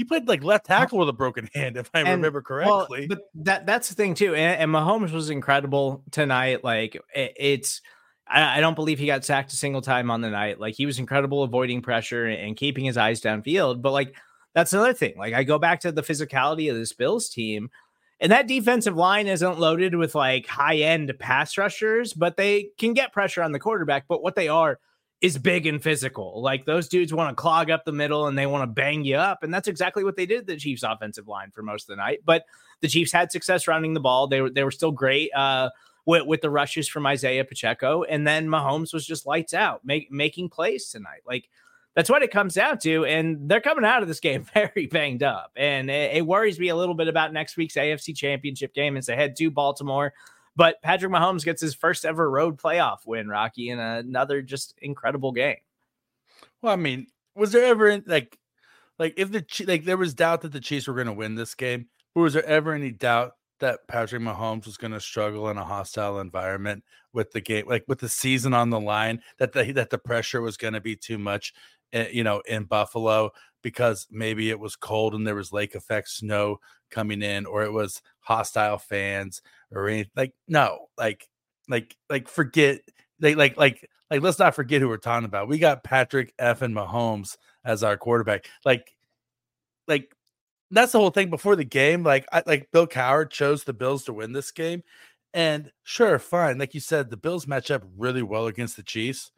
[0.00, 3.06] He played like left tackle with a broken hand, if I and, remember correctly.
[3.06, 4.34] Well, but that that's the thing too.
[4.34, 6.64] And, and Mahomes was incredible tonight.
[6.64, 7.82] Like it, it's
[8.26, 10.58] I, I, don't believe he got sacked a single time on the night.
[10.58, 13.82] Like he was incredible avoiding pressure and keeping his eyes downfield.
[13.82, 14.16] But like
[14.54, 15.18] that's another thing.
[15.18, 17.68] Like I go back to the physicality of this Bills team.
[18.20, 22.94] And that defensive line isn't loaded with like high end pass rushers, but they can
[22.94, 24.06] get pressure on the quarterback.
[24.08, 24.78] But what they are
[25.20, 26.40] is big and physical.
[26.40, 29.16] Like those dudes want to clog up the middle and they want to bang you
[29.16, 29.42] up.
[29.42, 32.20] And that's exactly what they did the Chiefs offensive line for most of the night.
[32.24, 32.44] But
[32.80, 34.26] the Chiefs had success running the ball.
[34.26, 35.70] They were they were still great uh,
[36.06, 38.02] with, with the rushes from Isiah Pacheco.
[38.04, 41.20] And then Mahomes was just lights out, make, making plays tonight.
[41.26, 41.48] Like
[41.94, 43.04] that's what it comes down to.
[43.04, 45.52] And they're coming out of this game very banged up.
[45.54, 49.06] And it, it worries me a little bit about next week's AFC championship game as
[49.06, 50.14] they head to Baltimore.
[50.56, 55.32] But Patrick Mahomes gets his first ever road playoff win, Rocky, in another just incredible
[55.32, 55.58] game.
[56.60, 58.38] Well, I mean, was there ever like,
[58.98, 61.54] like if the like there was doubt that the Chiefs were going to win this
[61.54, 65.58] game, or was there ever any doubt that Patrick Mahomes was going to struggle in
[65.58, 66.82] a hostile environment
[67.12, 70.40] with the game, like with the season on the line, that the that the pressure
[70.40, 71.54] was going to be too much,
[71.92, 73.30] eh, you know, in Buffalo
[73.62, 76.58] because maybe it was cold and there was lake effect snow
[76.90, 79.42] coming in, or it was hostile fans
[79.72, 80.10] or anything.
[80.16, 81.28] Like no, like
[81.68, 82.80] like like forget
[83.18, 85.48] they like like like let's not forget who we're talking about.
[85.48, 88.48] We got Patrick F and Mahomes as our quarterback.
[88.64, 88.92] Like
[89.86, 90.14] like
[90.70, 92.02] that's the whole thing before the game.
[92.02, 94.82] Like I like Bill Cowher chose the Bills to win this game.
[95.32, 96.58] And sure, fine.
[96.58, 99.30] Like you said, the Bills match up really well against the Chiefs,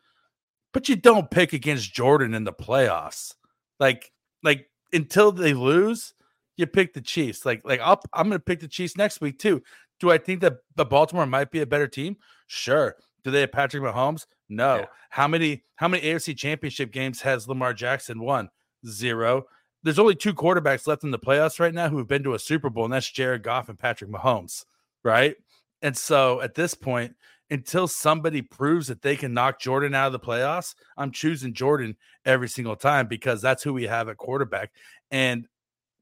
[0.73, 3.35] but you don't pick against Jordan in the playoffs.
[3.83, 4.13] Like,
[4.45, 6.15] like until they lose,
[6.57, 7.45] you pick the Chiefs.
[7.45, 9.61] Like, like I'll, I'm going to pick the Chiefs next week too.
[9.99, 12.17] Do I think that the Baltimore might be a better team?
[12.47, 12.95] Sure.
[13.25, 14.27] Do they have Patrick Mahomes?
[14.49, 14.77] No.
[14.77, 14.87] Yeah.
[15.11, 18.51] How many how many AFC championship games has Lamar Jackson won?
[18.87, 19.47] Zero.
[19.83, 22.39] There's only two quarterbacks left in the playoffs right now who have been to a
[22.39, 24.65] Super Bowl, and that's Jared Goff and Patrick Mahomes,
[25.03, 25.35] right?
[25.83, 27.17] And so at this point,
[27.53, 31.97] until somebody proves that they can knock Jordan out of the playoffs, I'm choosing Jordan
[32.25, 34.73] every single time because that's who we have at quarterback.
[35.11, 35.47] And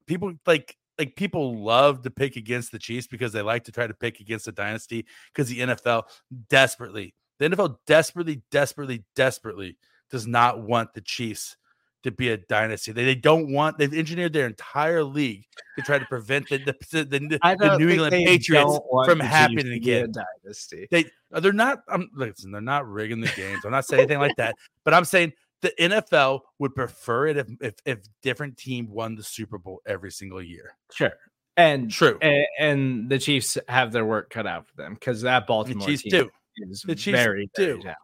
[0.07, 3.89] people like like people love to pick against the Chiefs because they like to try
[3.89, 6.05] to pick against the dynasty because the NFL
[6.49, 9.77] desperately, the NFL desperately, desperately, desperately
[10.09, 11.57] does not want the Chiefs
[12.03, 12.93] to be a dynasty.
[12.93, 15.45] They, they don't want they've engineered their entire league
[15.77, 20.13] to try to prevent the the, the, the, New England Patriots from happening again.
[20.13, 20.89] Dynasty.
[20.91, 23.65] They uh, they're not I'm listen, they're not rigging the games.
[23.65, 25.33] I'm not saying anything like that, but I'm saying
[25.63, 30.11] the NFL would prefer it if, if if different team won the Super Bowl every
[30.11, 30.77] single year.
[30.93, 31.13] Sure.
[31.57, 32.19] And true.
[32.23, 35.93] And, and the Chiefs have their work cut out for them because that Baltimore the
[35.93, 36.31] Chiefs team do.
[36.71, 37.83] is the Chiefs very, do.
[37.83, 37.95] Very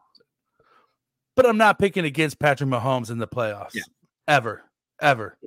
[1.37, 3.75] but I'm not picking against Patrick Mahomes in the playoffs.
[3.75, 3.83] Yeah.
[4.27, 4.65] Ever.
[5.01, 5.39] Ever.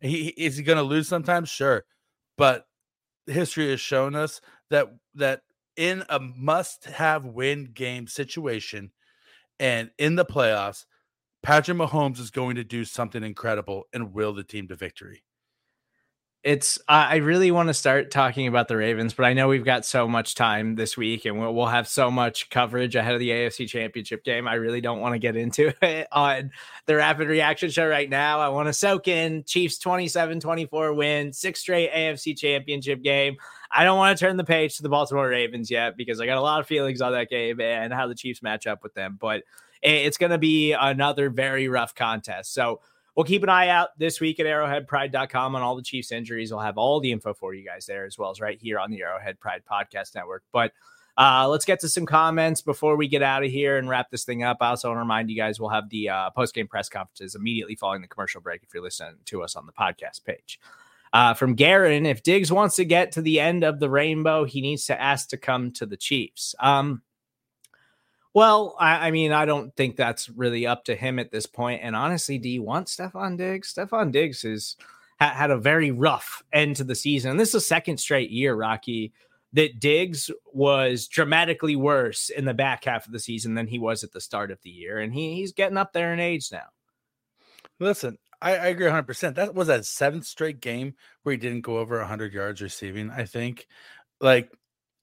[0.00, 1.48] He, is he going to lose sometimes?
[1.48, 1.84] Sure.
[2.36, 2.66] But
[3.26, 5.42] history has shown us that that
[5.76, 8.90] in a must-have win game situation
[9.60, 10.84] and in the playoffs,
[11.42, 15.22] Patrick Mahomes is going to do something incredible and will the team to victory.
[16.44, 19.86] It's I really want to start talking about the Ravens, but I know we've got
[19.86, 23.30] so much time this week and we'll, we'll have so much coverage ahead of the
[23.30, 24.46] AFC Championship game.
[24.46, 26.50] I really don't want to get into it on
[26.84, 28.40] the rapid reaction show right now.
[28.40, 33.36] I want to soak in Chiefs 27-24 win, six straight AFC Championship game.
[33.70, 36.36] I don't want to turn the page to the Baltimore Ravens yet because I got
[36.36, 39.16] a lot of feelings on that game and how the Chiefs match up with them,
[39.18, 39.44] but
[39.80, 42.52] it's going to be another very rough contest.
[42.52, 42.80] So
[43.16, 46.50] we'll keep an eye out this week at arrowheadpride.com on all the Chiefs injuries.
[46.50, 48.90] We'll have all the info for you guys there as well as right here on
[48.90, 50.42] the Arrowhead Pride Podcast Network.
[50.52, 50.72] But
[51.16, 54.24] uh, let's get to some comments before we get out of here and wrap this
[54.24, 54.58] thing up.
[54.60, 57.34] I also want to remind you guys we'll have the uh, post game press conferences
[57.34, 60.58] immediately following the commercial break if you're listening to us on the podcast page.
[61.12, 64.60] Uh, from Garen, if Diggs wants to get to the end of the rainbow, he
[64.60, 66.56] needs to ask to come to the Chiefs.
[66.58, 67.02] Um,
[68.34, 71.82] well, I, I, mean, I don't think that's really up to him at this point.
[71.84, 73.72] And honestly, do you want Stefon Diggs?
[73.72, 74.76] Stefon Diggs has
[75.20, 77.30] ha- had a very rough end to the season.
[77.30, 79.12] And this is a second straight year, Rocky,
[79.52, 84.02] that Diggs was dramatically worse in the back half of the season than he was
[84.02, 84.98] at the start of the year.
[84.98, 86.66] And he, he's getting up there in age now.
[87.78, 89.06] Listen, I, I agree 100.
[89.06, 93.10] percent That was a seventh straight game where he didn't go over 100 yards receiving.
[93.10, 93.68] I think,
[94.20, 94.50] like,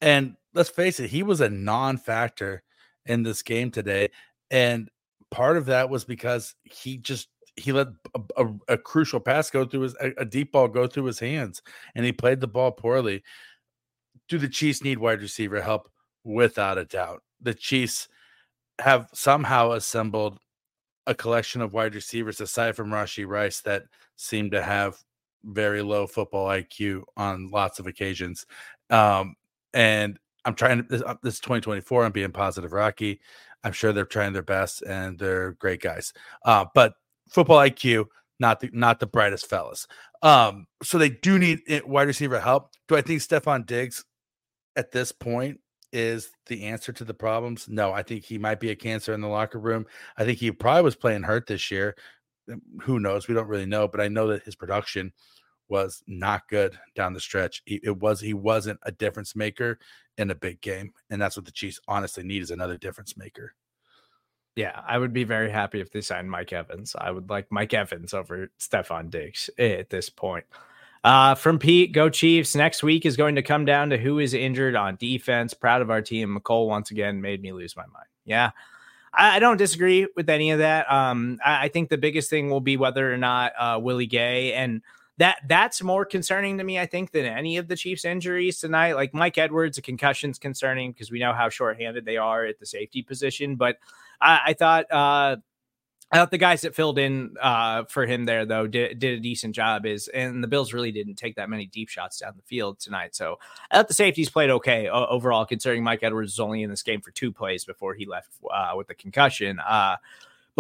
[0.02, 2.64] and let's face it, he was a non-factor
[3.06, 4.10] in this game today,
[4.50, 4.90] and
[5.30, 9.66] part of that was because he just he let a, a, a crucial pass go
[9.66, 11.62] through his a, a, deep ball go through his hands,
[11.96, 13.24] and he played the ball poorly.
[14.30, 15.90] Do the Chiefs need wide receiver help?
[16.24, 18.08] Without a doubt, the Chiefs
[18.80, 20.40] have somehow assembled
[21.08, 23.84] a collection of wide receivers aside from Rashee Rice that
[24.18, 24.96] seem to have
[25.44, 28.46] very low football IQ on lots of occasions.
[28.90, 29.36] Um,
[29.74, 32.06] and I'm trying to this, uh, this 2024.
[32.06, 33.20] I'm being positive, Rocky.
[33.64, 36.14] I'm sure they're trying their best and they're great guys.
[36.44, 36.94] Uh, but
[37.30, 38.06] football IQ,
[38.40, 39.88] not the not the brightest fellas.
[40.24, 42.72] Um, so they do need wide receiver help.
[42.88, 44.04] Do I think Stefon Diggs
[44.76, 45.60] at this point
[45.94, 47.68] is the answer to the problems?
[47.70, 49.86] No, I think he might be a cancer in the locker room.
[50.18, 51.96] I think he probably was playing hurt this year.
[52.82, 53.28] Who knows?
[53.28, 55.14] We don't really know, but I know that his production
[55.70, 57.62] was not good down the stretch.
[57.66, 59.80] It was he wasn't a difference maker
[60.18, 63.54] in a big game, and that's what the Chiefs honestly need is another difference maker.
[64.56, 66.96] Yeah, I would be very happy if they signed Mike Evans.
[67.00, 70.46] I would like Mike Evans over Stefon Diggs at this point.
[71.04, 72.54] Uh, from Pete, go Chiefs.
[72.54, 75.54] Next week is going to come down to who is injured on defense.
[75.54, 76.38] Proud of our team.
[76.38, 78.06] Mecole once again made me lose my mind.
[78.26, 78.52] Yeah,
[79.14, 80.92] I, I don't disagree with any of that.
[80.92, 84.54] Um, I, I, think the biggest thing will be whether or not uh, Willie Gay
[84.54, 84.82] and
[85.18, 88.94] that that's more concerning to me, I think, than any of the Chiefs' injuries tonight.
[88.94, 92.66] Like Mike Edwards, a concussion's concerning because we know how shorthanded they are at the
[92.66, 93.56] safety position.
[93.56, 93.78] But
[94.20, 95.38] I, I thought uh,
[96.12, 99.22] I thought the guys that filled in uh, for him there though did, did a
[99.22, 99.86] decent job.
[99.86, 103.16] Is and the Bills really didn't take that many deep shots down the field tonight.
[103.16, 103.38] So
[103.70, 106.84] I thought the safeties played okay uh, overall, considering Mike Edwards was only in this
[106.84, 109.60] game for two plays before he left uh, with the concussion.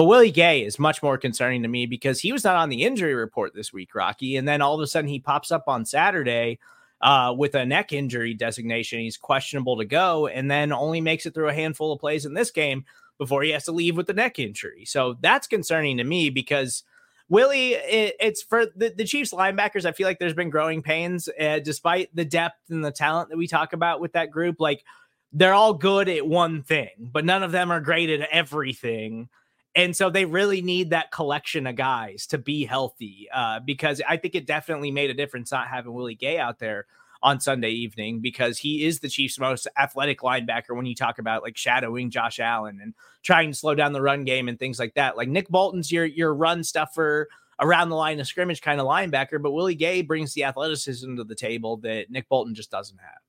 [0.01, 2.85] But Willie Gay is much more concerning to me because he was not on the
[2.85, 5.85] injury report this week, Rocky, and then all of a sudden he pops up on
[5.85, 6.57] Saturday.
[7.01, 11.35] Uh, with a neck injury designation, he's questionable to go, and then only makes it
[11.35, 12.83] through a handful of plays in this game
[13.19, 14.85] before he has to leave with the neck injury.
[14.85, 16.81] So that's concerning to me because
[17.29, 19.85] Willie, it, it's for the, the, Chiefs linebackers.
[19.85, 23.37] I feel like there's been growing pains, uh, despite the depth and the talent that
[23.37, 24.55] we talk about with that group.
[24.59, 24.83] Like
[25.31, 29.29] they're all good at one thing, but none of them are great at everything.
[29.75, 34.17] And so they really need that collection of guys to be healthy uh, because I
[34.17, 36.87] think it definitely made a difference not having Willie Gay out there
[37.23, 41.43] on Sunday evening because he is the Chiefs' most athletic linebacker when you talk about
[41.43, 42.93] like shadowing Josh Allen and
[43.23, 45.15] trying to slow down the run game and things like that.
[45.15, 47.29] Like Nick Bolton's your your run stuffer
[47.61, 51.23] around the line of scrimmage kind of linebacker, but Willie Gay brings the athleticism to
[51.23, 53.19] the table that Nick Bolton just doesn't have.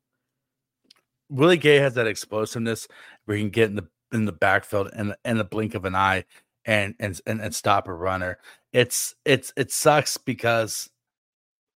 [1.28, 2.88] Willie Gay has that explosiveness
[3.26, 5.94] where he can get in the in the backfield and in the blink of an
[5.94, 6.24] eye
[6.64, 8.38] and and and, and stop a runner.
[8.72, 10.90] It's it's it sucks because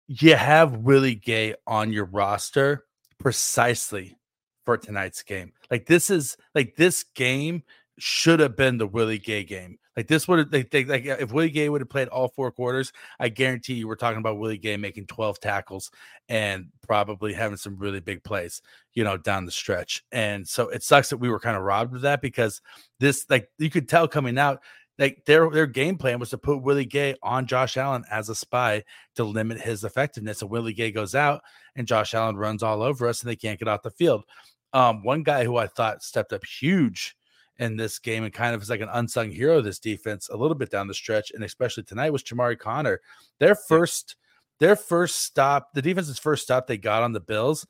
[0.06, 2.84] you have Willie Gay on your roster
[3.18, 4.16] precisely
[4.64, 5.52] for tonight's game.
[5.70, 7.62] Like this is like this game
[7.98, 9.78] should have been the Willie Gay game.
[9.96, 12.92] Like this would have like, like if Willie Gay would have played all four quarters,
[13.18, 15.90] I guarantee you we're talking about Willie Gay making 12 tackles
[16.28, 18.60] and probably having some really big plays,
[18.92, 20.04] you know, down the stretch.
[20.12, 22.60] And so it sucks that we were kind of robbed of that because
[23.00, 24.60] this like you could tell coming out
[24.98, 28.34] like their their game plan was to put Willie Gay on Josh Allen as a
[28.34, 28.84] spy
[29.14, 30.42] to limit his effectiveness.
[30.42, 31.42] And Willie Gay goes out
[31.74, 34.24] and Josh Allen runs all over us and they can't get off the field.
[34.72, 37.15] Um, one guy who I thought stepped up huge
[37.58, 40.36] in this game and kind of is like an unsung hero of this defense a
[40.36, 43.00] little bit down the stretch, and especially tonight was Chamarri Conner.
[43.38, 44.16] Their first,
[44.58, 47.66] their first stop, the defense's first stop they got on the Bills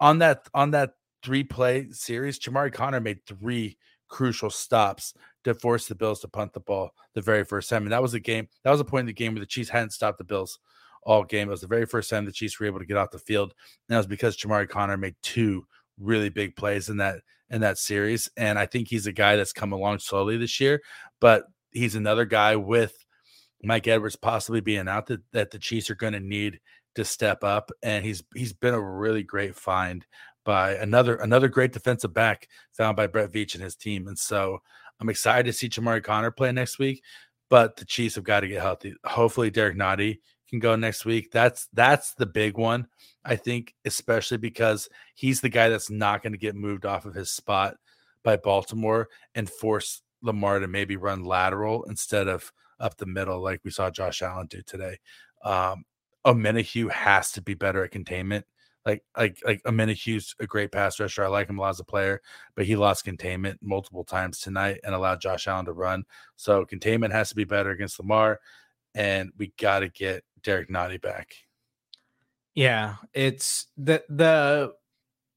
[0.00, 2.38] on that on that three play series.
[2.38, 3.76] Chamarri Conner made three
[4.08, 5.14] crucial stops
[5.44, 7.82] to force the Bills to punt the ball the very first time.
[7.84, 9.70] And that was a game, that was a point in the game where the Chiefs
[9.70, 10.58] hadn't stopped the Bills
[11.02, 11.48] all game.
[11.48, 13.54] It was the very first time the Chiefs were able to get off the field.
[13.88, 15.66] And that was because Chamarri Conner made two
[16.00, 17.20] really big plays in that
[17.50, 18.30] in that series.
[18.36, 20.82] And I think he's a guy that's come along slowly this year,
[21.20, 22.94] but he's another guy with
[23.62, 26.60] Mike Edwards possibly being out that, that the Chiefs are going to need
[26.94, 27.70] to step up.
[27.82, 30.06] And he's he's been a really great find
[30.44, 34.08] by another another great defensive back found by Brett Veach and his team.
[34.08, 34.58] And so
[35.00, 37.02] I'm excited to see Chamarri Conner play next week,
[37.50, 38.94] but the Chiefs have got to get healthy.
[39.04, 40.18] Hopefully, Derrick Nnadi
[40.48, 41.30] can go next week.
[41.30, 42.88] That's that's the big one,
[43.28, 47.14] I think, especially because he's the guy that's not going to get moved off of
[47.14, 47.76] his spot
[48.22, 52.50] by Baltimore and force Lamar to maybe run lateral instead of
[52.80, 54.98] up the middle, like we saw Josh Allen do today.
[55.44, 55.84] Um,
[56.24, 58.46] Omenihu has to be better at containment.
[58.86, 61.24] Like like like Omenihu's a great pass rusher.
[61.24, 62.22] I like him a lot as a player,
[62.54, 66.04] but he lost containment multiple times tonight and allowed Josh Allen to run.
[66.36, 68.40] So containment has to be better against Lamar
[68.94, 71.34] and we got to get Derrick Nnadi back.
[72.58, 74.72] Yeah, it's the the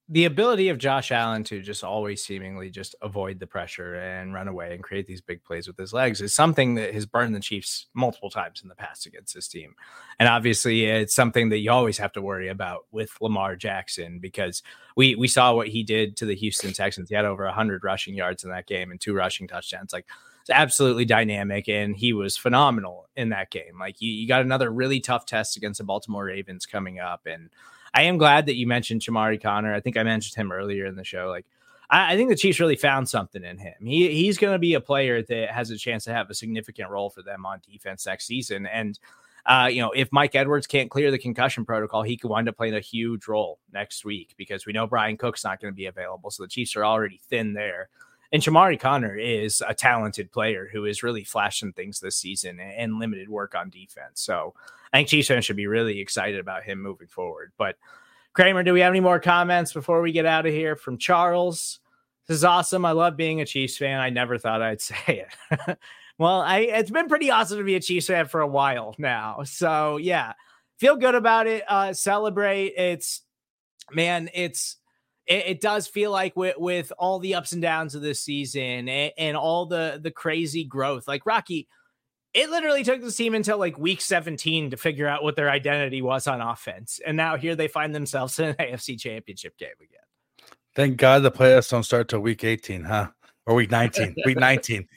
[0.09, 4.47] the ability of Josh Allen to just always seemingly just avoid the pressure and run
[4.47, 7.39] away and create these big plays with his legs is something that has burned the
[7.39, 9.75] Chiefs multiple times in the past against this team.
[10.17, 14.63] And obviously it's something that you always have to worry about with Lamar Jackson because
[14.97, 17.09] we we saw what he did to the Houston Texans.
[17.09, 19.93] He had over 100 rushing yards in that game and two rushing touchdowns.
[19.93, 20.07] Like
[20.41, 23.79] it's absolutely dynamic and he was phenomenal in that game.
[23.79, 27.49] Like you, you got another really tough test against the Baltimore Ravens coming up and
[27.93, 29.73] I am glad that you mentioned Chamarri Conner.
[29.73, 31.27] I think I mentioned him earlier in the show.
[31.27, 31.45] Like,
[31.89, 33.73] I, I think the Chiefs really found something in him.
[33.81, 36.89] He he's going to be a player that has a chance to have a significant
[36.89, 38.65] role for them on defense next season.
[38.65, 38.97] And
[39.45, 42.57] uh, you know, if Mike Edwards can't clear the concussion protocol, he could wind up
[42.57, 45.87] playing a huge role next week because we know Bryan Cook's not going to be
[45.87, 46.29] available.
[46.29, 47.89] So the Chiefs are already thin there.
[48.31, 52.97] And Chamarri Conner is a talented player who is really flashing things this season and
[52.97, 54.21] limited work on defense.
[54.21, 54.53] So
[54.93, 57.51] I think Chiefs fans should be really excited about him moving forward.
[57.57, 57.75] But
[58.33, 61.79] Kramer, do we have any more comments before we get out of here from Charles?
[62.27, 62.85] This is awesome.
[62.85, 63.99] I love being a Chiefs fan.
[63.99, 65.77] I never thought I'd say it.
[66.17, 69.43] well, I it's been pretty awesome to be a Chiefs fan for a while now.
[69.43, 70.33] So yeah,
[70.77, 71.65] feel good about it.
[71.67, 72.73] Uh, celebrate.
[72.77, 73.23] It's
[73.91, 74.77] man, it's
[75.31, 78.89] it, it, does feel like with, with all the ups and downs of this season
[78.89, 81.67] and, and all the the crazy growth, like Rocky
[82.33, 86.01] it literally took the team until like week 17 to figure out what their identity
[86.01, 86.99] was on offense.
[87.05, 89.99] And now here they find themselves in an AFC championship game again.
[90.73, 93.09] Thank God the playoffs don't start till week 18, huh?
[93.45, 94.15] Or week 19.
[94.25, 94.87] week 19.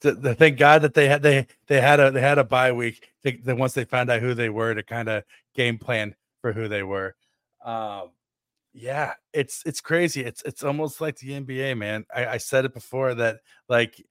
[0.00, 2.72] The, the, thank God that they had they they had a they had a bye
[2.72, 3.08] week.
[3.22, 5.24] Then once they found out who they were to kind of
[5.54, 7.14] game plan for who they were.
[7.64, 8.10] Um,
[8.74, 10.22] yeah, it's it's crazy.
[10.22, 12.04] It's it's almost like the NBA, man.
[12.14, 14.04] I, I said it before that like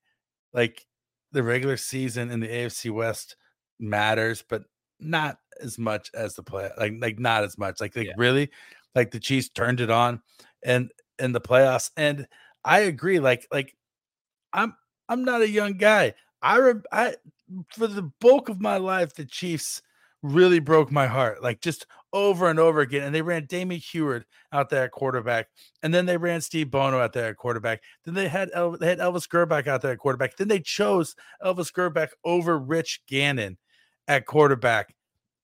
[0.54, 0.86] like
[1.34, 3.36] the regular season in the AFC West
[3.78, 4.64] matters, but
[5.02, 6.70] not as much as the play.
[6.78, 7.82] Like like not as much.
[7.82, 8.14] Like like yeah.
[8.16, 8.52] really,
[8.96, 10.22] like the Chiefs turned it on
[10.64, 10.90] and
[11.20, 11.92] in the playoffs.
[11.98, 12.26] And
[12.64, 13.20] I agree.
[13.20, 13.76] Like like
[14.54, 14.76] I'm
[15.10, 16.14] I'm not a young guy.
[16.42, 17.16] I re- I
[17.68, 19.82] for the bulk of my life, the Chiefs
[20.24, 23.04] really broke my heart, like just over and over again.
[23.04, 25.50] And they ran Damon Huard out there at quarterback,
[25.84, 27.82] and then they ran Steve Bono out there at quarterback.
[28.06, 30.38] Then they had El- they had Elvis Grbac out there at quarterback.
[30.38, 33.58] Then they chose Elvis Grbac over Rich Gannon
[34.08, 34.96] at quarterback.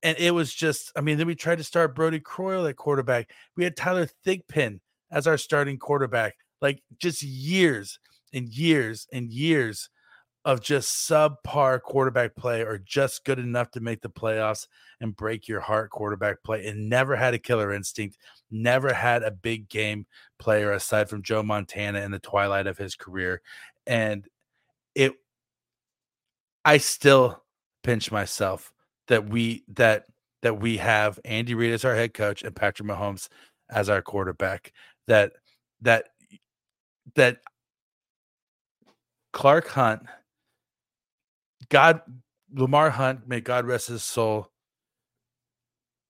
[0.02, 3.32] And it was just, I mean, then we tried to start Brodie Croyle at quarterback.
[3.58, 4.80] We had Tyler Thigpen
[5.12, 8.00] as our starting quarterback, like just years
[8.34, 9.90] and years and years
[10.46, 14.68] of just subpar quarterback play or just good enough to make the playoffs
[15.02, 18.18] and break your heart quarterback play and never had a killer instinct,
[18.50, 20.06] never had a big game
[20.38, 23.42] player aside from Joe Montana in the twilight of his career.
[23.86, 24.28] And
[24.96, 25.14] it,
[26.64, 27.44] I still
[27.84, 28.72] pinch myself
[29.08, 30.06] that we, that,
[30.42, 33.28] that we have Andy Reid as our head coach and Patrick Mahomes
[33.70, 34.72] as our quarterback.
[35.08, 35.34] That,
[35.82, 36.06] that,
[37.16, 37.40] that
[39.34, 40.04] Clark Hunt
[41.70, 42.02] God,
[42.54, 44.52] Lamar Hunt, may God rest his soul,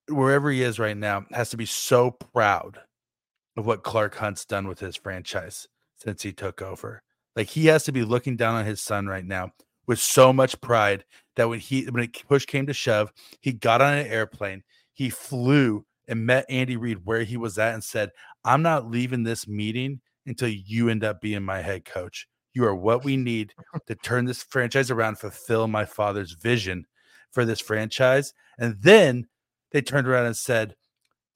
[0.08, 2.78] wherever he is right now, has to be so proud
[3.56, 7.02] of what Clark Hunt's done with his franchise since he took over.
[7.36, 9.52] Like he has to be looking down on his son right now
[9.86, 11.04] with so much pride
[11.36, 14.62] that when he when push came to shove, he got on an airplane,
[14.94, 18.10] he flew and met Andy Reid where he was at and said,
[18.44, 22.26] "I'm not leaving this meeting until you end up being my head coach.
[22.54, 23.54] You are what we need
[23.86, 26.86] to turn this franchise around, fulfill my father's vision
[27.30, 28.32] for this franchise.
[28.58, 29.28] And then
[29.72, 30.74] they turned around and said,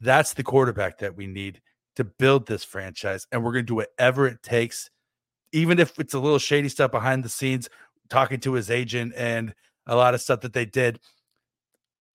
[0.00, 1.60] That's the quarterback that we need
[1.96, 3.26] to build this franchise.
[3.30, 4.90] And we're going to do whatever it takes,
[5.52, 7.68] even if it's a little shady stuff behind the scenes,
[8.10, 9.54] talking to his agent and
[9.86, 10.98] a lot of stuff that they did.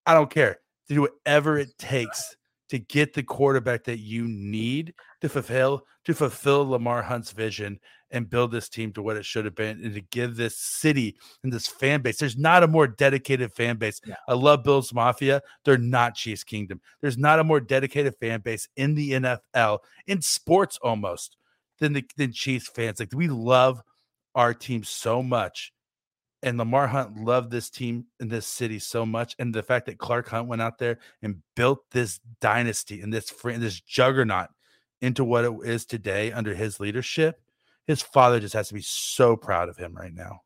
[0.06, 2.36] I don't care to do whatever it takes
[2.70, 7.80] to get the quarterback that you need to fulfill to fulfill Lamar Hunt's vision
[8.12, 11.16] and build this team to what it should have been and to give this city
[11.44, 12.18] and this fan base.
[12.18, 14.02] There's not a more dedicated fan base.
[14.06, 14.16] Yeah.
[14.28, 15.42] I love Bills Mafia.
[15.66, 16.82] They're not Chiefs Kingdom.
[17.02, 21.38] There's not a more dedicated fan base in the NFL, in sports almost,
[21.80, 23.00] than the than Chiefs fans.
[23.00, 23.82] Like we love
[24.36, 25.74] our team so much.
[26.42, 29.36] And Lamar Hunt loved this team in this city so much.
[29.40, 33.34] And the fact that Clark Hunt went out there and built this dynasty and this
[33.44, 34.48] this juggernaut
[35.02, 37.42] into what it is today under his leadership
[37.90, 40.42] his father just has to be so proud of him right now.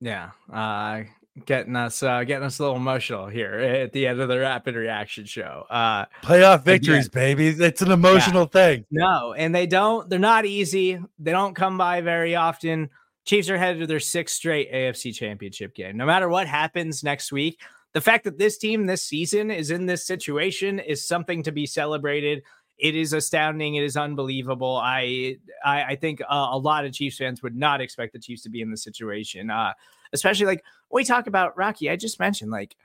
[0.00, 1.02] Yeah, uh,
[1.44, 4.76] getting us uh, getting us a little emotional here at the end of the rapid
[4.76, 5.64] reaction show.
[5.68, 7.48] Uh, Playoff victories, again, baby.
[7.48, 8.60] It's an emotional yeah.
[8.60, 8.84] thing.
[8.92, 10.08] No, and they don't.
[10.08, 11.00] They're not easy.
[11.18, 12.88] They don't come by very often.
[13.24, 15.96] Chiefs are headed to their sixth straight AFC Championship game.
[15.96, 17.58] No matter what happens next week,
[17.94, 21.66] the fact that this team this season is in this situation is something to be
[21.66, 22.44] celebrated.
[22.78, 23.76] It is astounding.
[23.76, 24.78] It is unbelievable.
[24.82, 28.42] I I, I think uh, a lot of Chiefs fans would not expect the Chiefs
[28.42, 29.72] to be in this situation, uh,
[30.12, 31.90] especially like we talk about Rocky.
[31.90, 32.76] I just mentioned like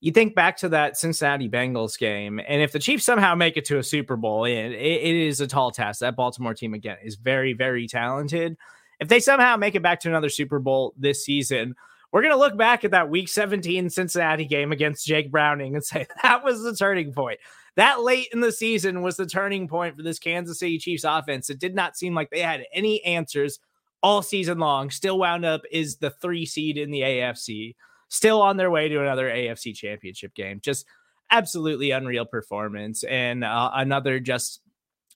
[0.00, 3.64] you think back to that Cincinnati Bengals game, and if the Chiefs somehow make it
[3.66, 6.00] to a Super Bowl, it, it is a tall task.
[6.00, 8.56] That Baltimore team again is very very talented.
[9.00, 11.74] If they somehow make it back to another Super Bowl this season,
[12.12, 15.84] we're going to look back at that week 17 Cincinnati game against Jake Browning and
[15.84, 17.40] say that was the turning point
[17.76, 21.50] that late in the season was the turning point for this Kansas City Chiefs offense.
[21.50, 23.58] It did not seem like they had any answers
[24.02, 24.90] all season long.
[24.90, 27.74] Still wound up is the three seed in the AFC,
[28.08, 30.60] still on their way to another AFC championship game.
[30.62, 30.86] Just
[31.30, 34.60] absolutely unreal performance and uh, another just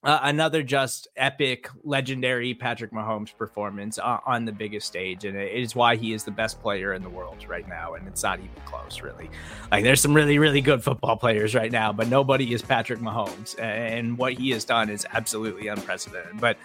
[0.04, 5.52] uh, another just epic, legendary Patrick Mahomes performance on, on, the biggest stage, and it
[5.52, 7.94] is why he is the best player in the world right now.
[7.94, 9.28] And it's not even close, really.
[9.72, 13.58] Like there's some really, really good football players right now, but nobody is Patrick Mahomes,
[13.58, 16.40] and what he has done is absolutely unprecedented.
[16.40, 16.58] But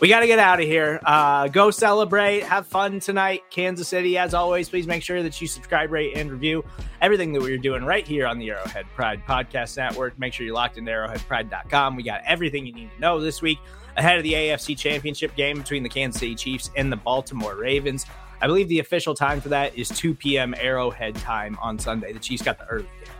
[0.00, 0.98] we got to get out of here.
[1.04, 4.16] Uh, go celebrate, have fun tonight, Kansas City.
[4.16, 6.64] As always, please make sure that you subscribe, rate, and review
[7.00, 10.18] everything that we're doing right here on the Arrowhead Pride Podcast Network.
[10.18, 11.96] Make sure you're locked into arrowheadpride.com.
[11.96, 13.58] We got everything you need to know this week
[13.96, 18.06] ahead of the AFC Championship game between the Kansas City Chiefs and the Baltimore Ravens.
[18.40, 20.54] I believe the official time for that is 2 p.m.
[20.58, 22.12] Arrowhead time on Sunday.
[22.12, 23.14] The Chiefs got the early game.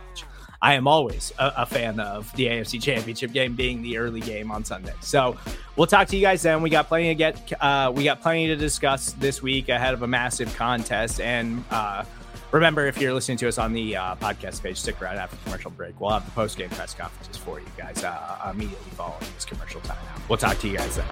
[0.61, 4.51] I am always a, a, fan of the AFC Championship game being the early game
[4.51, 4.93] on Sunday.
[4.99, 5.37] So
[5.77, 6.61] we'll talk to you guys then.
[6.61, 7.53] We got plenty to get.
[7.61, 11.63] Uh, we got plenty to discuss this week ahead of a massive contest and.
[11.71, 12.03] Uh,
[12.51, 15.69] Remember, if you're listening to us on the uh, podcast page, stick around after commercial
[15.69, 15.99] break.
[16.01, 19.81] We'll have the post game press conferences for you guys uh, immediately following this commercial
[19.81, 20.27] timeout.
[20.27, 21.05] We'll talk to you guys then.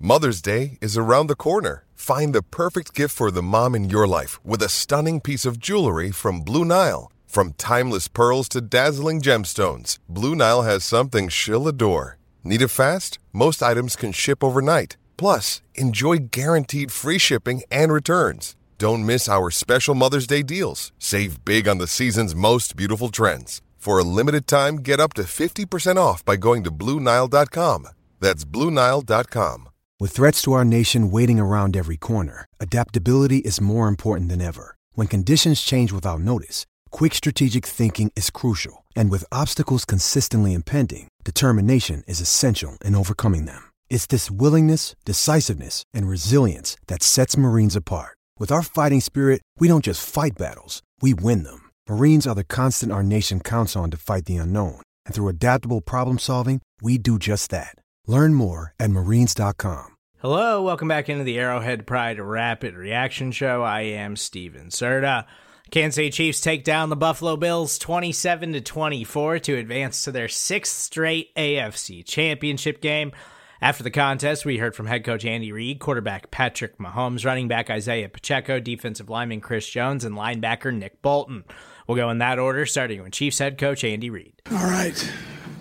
[0.00, 1.84] Mother's Day is around the corner.
[1.94, 5.58] Find the perfect gift for the mom in your life with a stunning piece of
[5.58, 7.10] jewelry from Blue Nile.
[7.26, 12.17] From timeless pearls to dazzling gemstones, Blue Nile has something she'll adore.
[12.44, 13.18] Need it fast?
[13.32, 14.96] Most items can ship overnight.
[15.16, 18.56] Plus, enjoy guaranteed free shipping and returns.
[18.78, 20.92] Don't miss our special Mother's Day deals.
[20.98, 23.60] Save big on the season's most beautiful trends.
[23.76, 27.88] For a limited time, get up to 50% off by going to Bluenile.com.
[28.20, 29.68] That's Bluenile.com.
[30.00, 34.76] With threats to our nation waiting around every corner, adaptability is more important than ever.
[34.92, 38.84] When conditions change without notice, quick strategic thinking is crucial.
[38.94, 43.70] And with obstacles consistently impending, determination is essential in overcoming them.
[43.90, 48.16] It's this willingness, decisiveness, and resilience that sets Marines apart.
[48.38, 51.68] With our fighting spirit, we don't just fight battles, we win them.
[51.88, 54.80] Marines are the constant our nation counts on to fight the unknown.
[55.04, 57.74] And through adaptable problem solving, we do just that.
[58.06, 59.96] Learn more at marines.com.
[60.20, 63.62] Hello, welcome back into the Arrowhead Pride Rapid Reaction Show.
[63.62, 65.26] I am Stephen Serda.
[65.70, 70.28] Kansas City Chiefs take down the Buffalo Bills 27 to 24 to advance to their
[70.28, 73.12] sixth straight AFC championship game.
[73.60, 77.68] After the contest, we heard from head coach Andy Reid, quarterback Patrick Mahomes, running back
[77.68, 81.44] Isiah Pacheco, defensive lineman Chris Jones, and linebacker Nick Bolton.
[81.86, 84.32] We'll go in that order, starting with Chiefs head coach Andy Reid.
[84.50, 85.12] All right.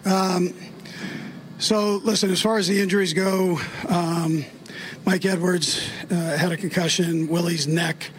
[0.05, 0.53] Um,
[1.58, 4.45] so, listen, as far as the injuries go, um,
[5.05, 8.12] Mike Edwards uh, had a concussion, Willie's neck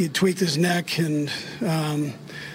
[0.00, 1.30] he had tweaked his neck, and
[1.60, 2.14] um,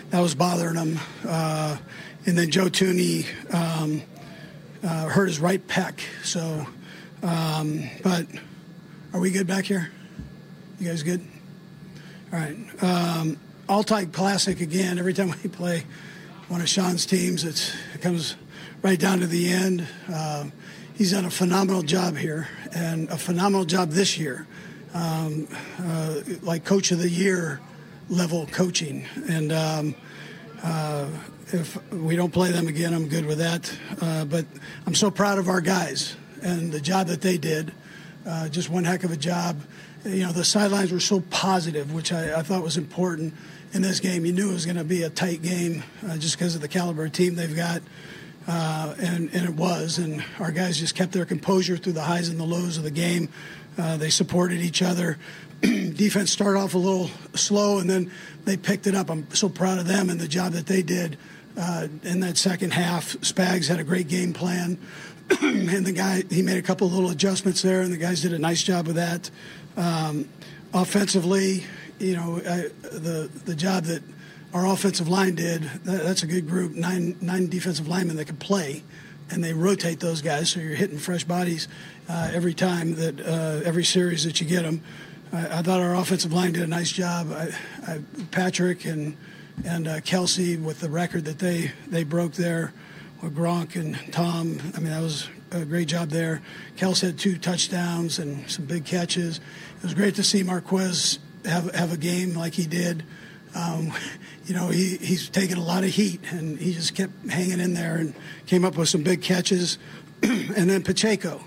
[0.09, 0.99] that was bothering him.
[1.27, 1.77] Uh,
[2.25, 4.01] and then Joe Thuney um,
[4.83, 5.99] uh, hurt his right pec.
[6.23, 6.65] So,
[7.21, 8.25] um, but
[9.13, 9.91] are we good back here?
[10.79, 11.21] You guys good?
[12.33, 12.57] All right.
[12.81, 13.37] Um,
[13.69, 14.97] All-Type Classic again.
[14.97, 15.83] Every time we play
[16.47, 18.37] one of Sean's teams, it comes
[18.81, 19.87] right down to the end.
[20.11, 20.45] Uh,
[20.95, 24.47] he's done a phenomenal job here, and a phenomenal job this year
[24.95, 25.47] um,
[25.79, 27.59] uh, like coach of the year
[28.09, 29.05] level coaching.
[29.29, 29.95] And um,
[30.63, 31.07] uh,
[31.51, 33.77] if we don't play them again, I'm good with that.
[34.01, 34.45] Uh, but
[34.87, 37.73] I'm so proud of our guys and the job that they did.
[38.25, 39.59] Uh, just one heck of a job.
[40.05, 43.33] You know, the sidelines were so positive, which I, I thought was important
[43.73, 44.25] in this game.
[44.25, 46.67] You knew it was going to be a tight game uh, just because of the
[46.67, 47.81] caliber of team they've got.
[48.47, 49.97] Uh, and, and it was.
[49.97, 52.91] And our guys just kept their composure through the highs and the lows of the
[52.91, 53.29] game.
[53.77, 55.17] Uh, they supported each other.
[55.61, 58.11] Defense started off a little slow, and then
[58.45, 59.09] they picked it up.
[59.09, 61.17] I'm so proud of them and the job that they did
[61.57, 63.13] uh, in that second half.
[63.21, 64.77] Spags had a great game plan,
[65.41, 68.39] and the guy he made a couple little adjustments there, and the guys did a
[68.39, 69.29] nice job of that.
[69.77, 70.29] Um,
[70.73, 71.65] offensively,
[71.99, 74.03] you know, I, the the job that
[74.53, 75.63] our offensive line did.
[75.83, 76.73] That, that's a good group.
[76.75, 78.83] Nine nine defensive linemen that can play
[79.29, 81.67] and they rotate those guys, so you're hitting fresh bodies
[82.09, 84.81] uh, every time that uh, every series that you get them.
[85.33, 87.31] I, I, thought our offensive line did a nice job.
[87.31, 87.49] I,
[87.87, 87.99] I,
[88.31, 89.17] Patrick and
[89.65, 92.73] and uh, Kelce with the record that they they broke there
[93.21, 94.59] with Gronk and Tom.
[94.75, 96.41] I mean, that was a great job there.
[96.77, 99.37] Kels had two touchdowns and some big catches.
[99.77, 103.03] It was great to see Marquez have have a game like he did.
[103.55, 103.93] Um,
[104.45, 107.73] you know, he, he's taken a lot of heat and he just kept hanging in
[107.73, 108.13] there and
[108.45, 109.77] came up with some big catches.
[110.23, 111.41] and then Pacheco.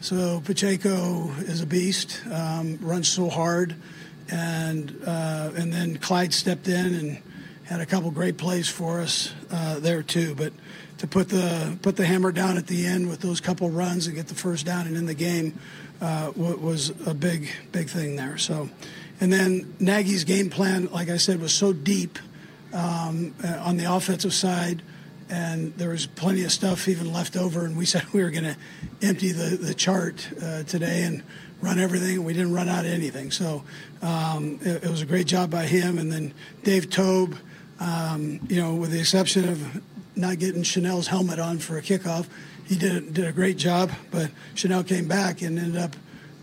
[0.00, 3.76] So Pacheco is a beast, um, runs so hard.
[4.28, 7.22] And, uh, and then Clyde stepped in and
[7.64, 10.34] had a couple great plays for us uh, there too.
[10.34, 10.52] But
[10.98, 14.14] to put the put the hammer down at the end with those couple runs and
[14.14, 15.58] get the first down and in the game
[16.00, 18.38] uh, was a big big thing there.
[18.38, 18.68] So,
[19.22, 22.18] and then Nagy's game plan, like I said, was so deep
[22.72, 24.82] um, uh, on the offensive side.
[25.30, 28.42] And there was plenty of stuff even left over, and we said we were going
[28.42, 28.56] to
[29.00, 31.22] empty the, the chart uh, today and
[31.60, 32.24] run everything.
[32.24, 33.30] We didn't run out of anything.
[33.30, 33.62] So
[34.02, 35.98] um, it, it, was a great job by him.
[35.98, 37.36] And then Dave Toub,
[37.78, 39.82] um, you know, with the exception of
[40.16, 42.26] not getting Chenal's helmet on for a kickoff.
[42.66, 45.94] He did did a great job, but Chanel came back and ended up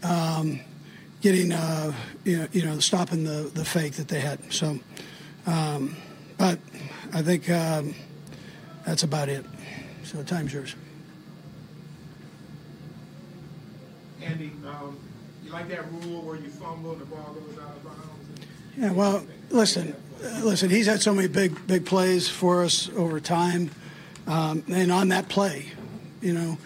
[0.02, 0.62] um,
[1.22, 1.94] getting uh,
[2.24, 4.40] you, know, you know stopping the the fake that they had.
[4.52, 4.80] So,
[5.46, 5.96] um,
[6.38, 6.60] but
[7.14, 7.94] I think um,
[8.86, 9.46] that's about it.
[10.04, 10.76] So time's yours.
[14.22, 14.98] Andy, um,
[15.44, 18.46] you like that rule where you fumble and the ball goes out of bounds?
[18.78, 18.92] Yeah.
[18.92, 19.96] Well, listen
[20.42, 23.72] listen, he's had so many big big plays for us over time,
[24.28, 25.72] um, and on that play,
[26.22, 26.58] you know.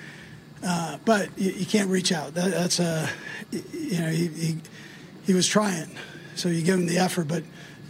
[0.65, 2.33] Uh, but you, you, can't reach out.
[2.35, 3.09] That, that's a,
[3.51, 4.57] you know, he, he,
[5.25, 5.89] he was trying,
[6.35, 7.43] so you give him the effort, but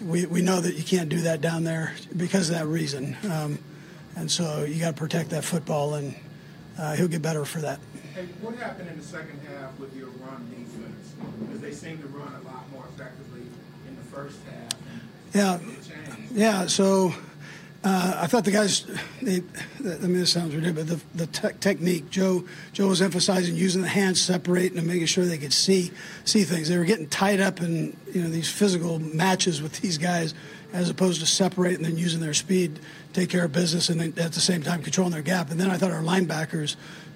[0.03, 3.15] we, we know that you can't do that down there because of that reason.
[3.29, 3.59] Um,
[4.15, 6.15] and so you got to protect that football, and
[6.77, 7.79] uh, he'll get better for that.
[8.13, 11.13] Hey, what happened in the second half with your run defense?
[11.41, 13.41] Because they seem to run a lot more effectively
[13.87, 14.71] in the first half.
[15.33, 15.59] Yeah,
[16.31, 16.67] yeah.
[16.67, 17.13] So
[17.83, 18.85] uh, I thought the guys.
[19.21, 19.41] They,
[19.79, 22.09] I mean, this sounds ridiculous, but the, the te- technique.
[22.09, 25.91] Joe Joe was emphasizing using the hands, separating, and making sure they could see
[26.23, 26.69] see things.
[26.69, 30.33] They were getting tied up in you know these physical matches with these guys,
[30.71, 32.79] as opposed to separating and then using their speed,
[33.11, 35.51] take care of business, and then at the same time controlling their gap.
[35.51, 36.75] And then I thought our linebackers.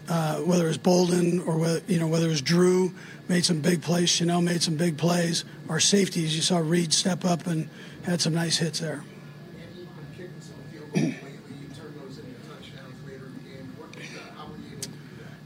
[0.10, 2.94] Uh, whether it was Bolton or whether, you know whether it was Drew
[3.28, 5.44] made some big plays, Chenal made some big plays.
[5.68, 7.68] Our safeties, you saw Reid step up and
[8.06, 9.04] had some nice hits there.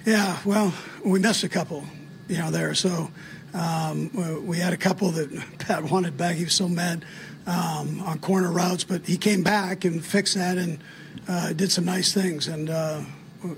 [0.05, 0.73] Yeah, well,
[1.05, 1.85] we missed a couple,
[2.27, 2.73] you know, there.
[2.73, 3.11] So
[3.53, 5.29] um, we had a couple that
[5.59, 6.37] Pat wanted back.
[6.37, 7.05] He was so mad
[7.45, 10.79] um, on corner routes, but he came back and fixed that and
[11.27, 12.47] uh, did some nice things.
[12.47, 13.01] And uh,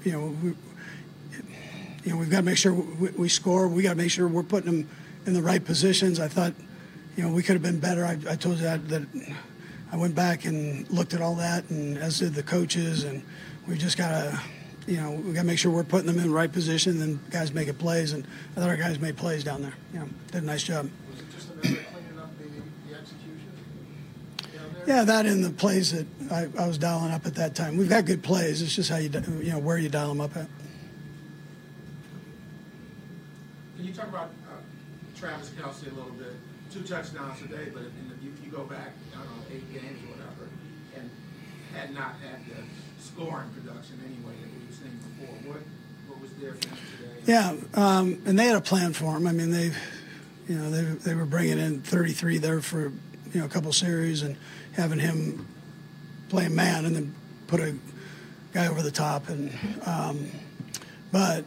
[0.03, 0.49] you know, we,
[2.03, 3.69] you know, we've got to make sure we, we score.
[3.69, 4.89] We got to make sure we're putting them
[5.25, 6.19] in the right positions.
[6.19, 6.53] I thought
[7.15, 8.05] you know, we could have been better.
[8.05, 9.07] I, I told you that, that
[9.93, 13.21] I went back and looked at all that, and as did the coaches, and
[13.67, 14.39] we just got to,
[14.87, 17.29] you know, we got to make sure we're putting them in the right position, and
[17.29, 18.25] guys making plays, and
[18.57, 19.75] I thought our guys made plays down there.
[19.93, 20.89] You know, did a nice job.
[21.11, 23.51] Was it just a matter of cleaning up the, the execution?
[24.87, 27.77] Yeah, that and the plays that I, I was dialing up at that time.
[27.77, 28.63] We've got good plays.
[28.63, 29.11] It's just how you,
[29.43, 30.47] you know, where you dial them up at.
[33.75, 34.55] Can you talk about uh,
[35.15, 36.33] Travis Kelce a little bit?
[36.73, 39.02] two touchdowns today, but the, you, you go back, I don't know,
[39.53, 40.49] eight games or whatever,
[40.95, 41.09] and
[41.75, 42.63] had not had the
[43.01, 45.53] scoring production anyway that we've seen before.
[45.53, 45.61] What
[46.07, 47.21] what was there for him today?
[47.25, 49.27] Yeah, um, and they had a plan for him.
[49.27, 49.71] I mean, they,
[50.47, 52.91] you know, they they were bringing in 33 there for
[53.31, 54.35] you know a couple series and
[54.73, 55.47] having him
[56.29, 57.15] play man and then
[57.47, 57.75] put a
[58.53, 59.51] guy over the top and
[59.85, 60.29] um,
[61.11, 61.45] but.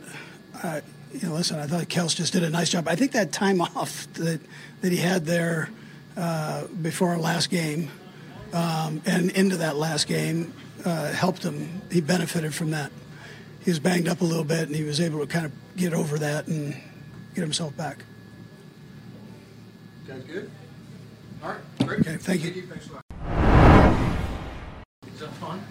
[0.63, 0.81] I,
[1.13, 2.89] you know, listen, I thought Kels just did a nice job.
[2.89, 4.41] I think that time off that
[4.81, 5.69] that he had there
[6.17, 7.91] uh, before our last game
[8.53, 10.53] um, and into that last game
[10.85, 11.83] uh, helped him.
[11.91, 12.93] He benefited from that.
[13.65, 15.93] He was banged up a little bit, and he was able to kind of get
[15.93, 16.75] over that and
[17.35, 17.99] get himself back.
[20.07, 20.51] Guys, good.
[21.43, 22.01] All right, great.
[22.01, 22.63] Okay, thank you.
[22.63, 23.03] Thanks a lot.
[25.13, 25.65] Is that fun?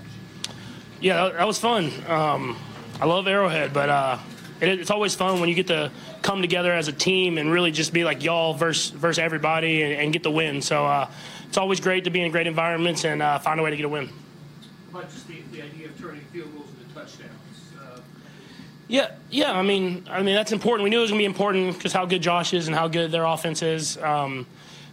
[0.99, 1.91] Yeah, that was fun.
[2.07, 2.57] Um,
[2.99, 4.17] I love Arrowhead, but uh,
[4.59, 5.91] it, it's always fun when you get to
[6.25, 9.93] come together as a team and really just be like y'all versus versus everybody and,
[9.93, 10.59] and get the win.
[10.59, 11.09] So uh,
[11.47, 13.85] it's always great to be in great environments and uh, find a way to get
[13.85, 14.09] a win.
[14.91, 17.29] But just the, the idea of turning field goals into touchdowns.
[17.79, 17.99] Uh,
[18.87, 19.51] yeah, yeah.
[19.51, 20.83] I mean, I mean that's important.
[20.83, 22.87] We knew it was going to be important because how good Josh is and how
[22.87, 23.97] good their offense is.
[23.99, 24.47] Um,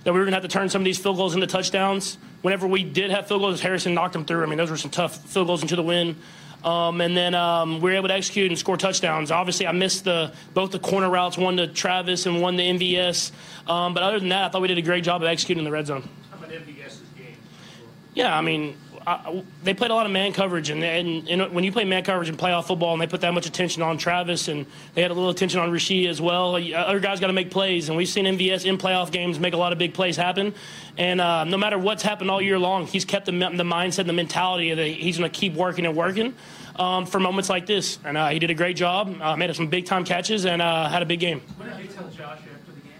[0.04, 2.18] that we were going to have to turn some of these field goals into touchdowns.
[2.42, 4.42] Whenever we did have field goals, Harrison knocked them through.
[4.42, 6.16] I mean, those were some tough field goals into the win.
[6.64, 9.30] Um, and then um, we were able to execute and score touchdowns.
[9.30, 13.32] Obviously, I missed the both the corner routes, one to Travis and one to MVS.
[13.66, 15.64] Um, but other than that, I thought we did a great job of executing in
[15.64, 16.08] the red zone.
[16.30, 17.36] How about MVS's game?
[18.14, 21.64] Yeah, I mean, I, they played a lot of man coverage, and, and, and, when
[21.64, 24.48] you play man coverage in playoff football, and they put that much attention on Travis,
[24.48, 26.56] and they had a little attention on Rashee as well.
[26.56, 29.56] Other guys got to make plays, and we've seen MVS in playoff games make a
[29.56, 30.54] lot of big plays happen.
[30.98, 34.12] And uh, no matter what's happened all year long, he's kept the, the mindset, the
[34.12, 36.34] mentality that he's going to keep working and working
[36.76, 37.98] um, for moments like this.
[38.04, 40.88] And uh, he did a great job, uh, made some big time catches, and uh,
[40.88, 41.40] had a big game.
[41.56, 42.92] What did you tell Josh after the game?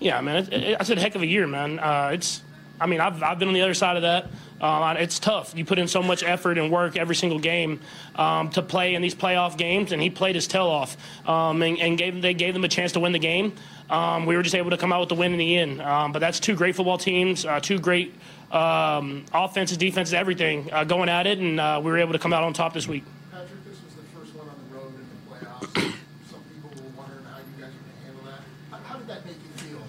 [0.00, 1.78] Yeah, man, it, it, it's a heck of a year, man.
[1.78, 2.42] Uh, it's,
[2.80, 4.30] I mean, I've, I've been on the other side of that.
[4.60, 5.56] Um, it's tough.
[5.56, 7.80] You put in so much effort and work every single game
[8.16, 10.96] um, to play in these playoff games, and he played his tail off,
[11.28, 13.52] um, and, and gave, they gave them a chance to win the game.
[13.90, 15.80] Um, we were just able to come out with the win in the end.
[15.80, 18.14] Um, but that's two great football teams, uh, two great
[18.50, 22.32] um, offenses, defenses, everything uh, going at it, and uh, we were able to come
[22.32, 23.04] out on top this week.
[23.30, 25.92] Patrick, this was the first one on the road in the playoffs.
[26.30, 28.40] Some people were wondering how you guys were going to handle that.
[28.70, 29.80] How, how, did that make you feel?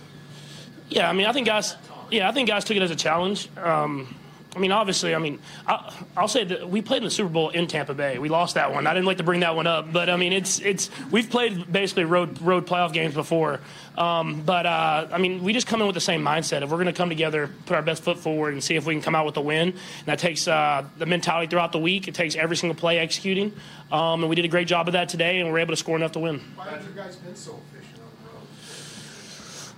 [0.90, 1.76] Yeah, I mean, I think guys.
[2.12, 3.50] Yeah, I think guys took it as a challenge.
[3.56, 4.16] Um,
[4.56, 7.50] I mean, obviously, I mean, I, will say that we played in the Super Bowl
[7.50, 8.18] in Tampa Bay.
[8.18, 8.88] We lost that one.
[8.88, 11.72] I didn't like to bring that one up, but I mean, it's it's we've played
[11.72, 13.60] basically road road playoff games before.
[13.96, 16.64] Um, but uh, I mean, we just come in with the same mindset.
[16.64, 18.96] If we're going to come together, put our best foot forward, and see if we
[18.96, 22.08] can come out with a win, and that takes uh, the mentality throughout the week.
[22.08, 23.54] It takes every single play executing,
[23.92, 25.78] um, and we did a great job of that today, and we are able to
[25.78, 26.42] score enough to win.
[26.56, 27.79] Why have you guys been so efficient?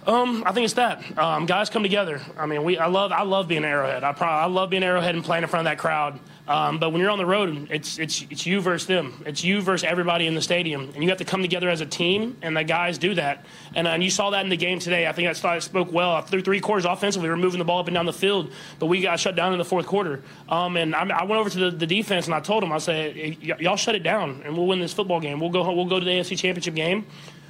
[0.08, 2.22] Um, I think it's that um, guys come together.
[2.38, 4.04] I mean, we I love I love being Arrowhead.
[4.04, 6.20] I probably, I love being Arrowhead and playing in front of that crowd.
[6.48, 9.24] Um, but when you're on the road, it's it's it's you versus them.
[9.26, 11.86] It's you versus everybody in the stadium, and you have to come together as a
[11.86, 12.36] team.
[12.42, 13.46] And the guys do that.
[13.76, 15.08] And, uh, and you saw that in the game today.
[15.08, 16.20] I think that spoke well.
[16.22, 18.88] Through three quarters offensively, we were moving the ball up and down the field, but
[18.88, 20.24] we got shut down in the fourth quarter.
[20.50, 22.80] Um, and I, I, went over to the, the, defense and I told them, I
[22.80, 25.40] said, y'all shut it down, and we'll win this football game.
[25.40, 27.06] We'll go home, we'll go to the AFC Championship game.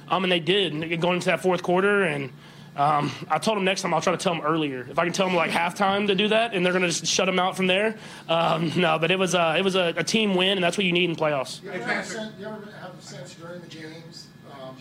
[0.08, 2.32] Um, and they did, going into that fourth quarter and.
[2.74, 4.86] Um, I told them next time I'll try to tell them earlier.
[4.88, 7.04] If I can tell them like halftime to do that, and they're going to just
[7.04, 7.96] shut them out from there.
[8.30, 10.86] Um, no, but it was uh, it was a, a, team win, and that's what
[10.86, 11.62] you need in playoffs.
[11.62, 14.74] You ever, have, sense, you ever have a sense during the games um,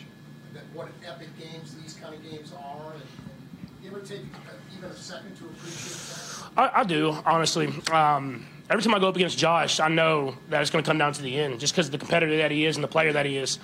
[0.53, 2.93] that what epic games these kind of games are?
[2.93, 4.21] And, and you ever take
[4.77, 6.73] even a second to appreciate that?
[6.75, 7.67] I, I do honestly.
[7.91, 10.97] Um, every time I go up against Josh, I know that it's going to come
[10.97, 13.11] down to the end, just because of the competitor that he is and the player
[13.11, 13.59] that he is.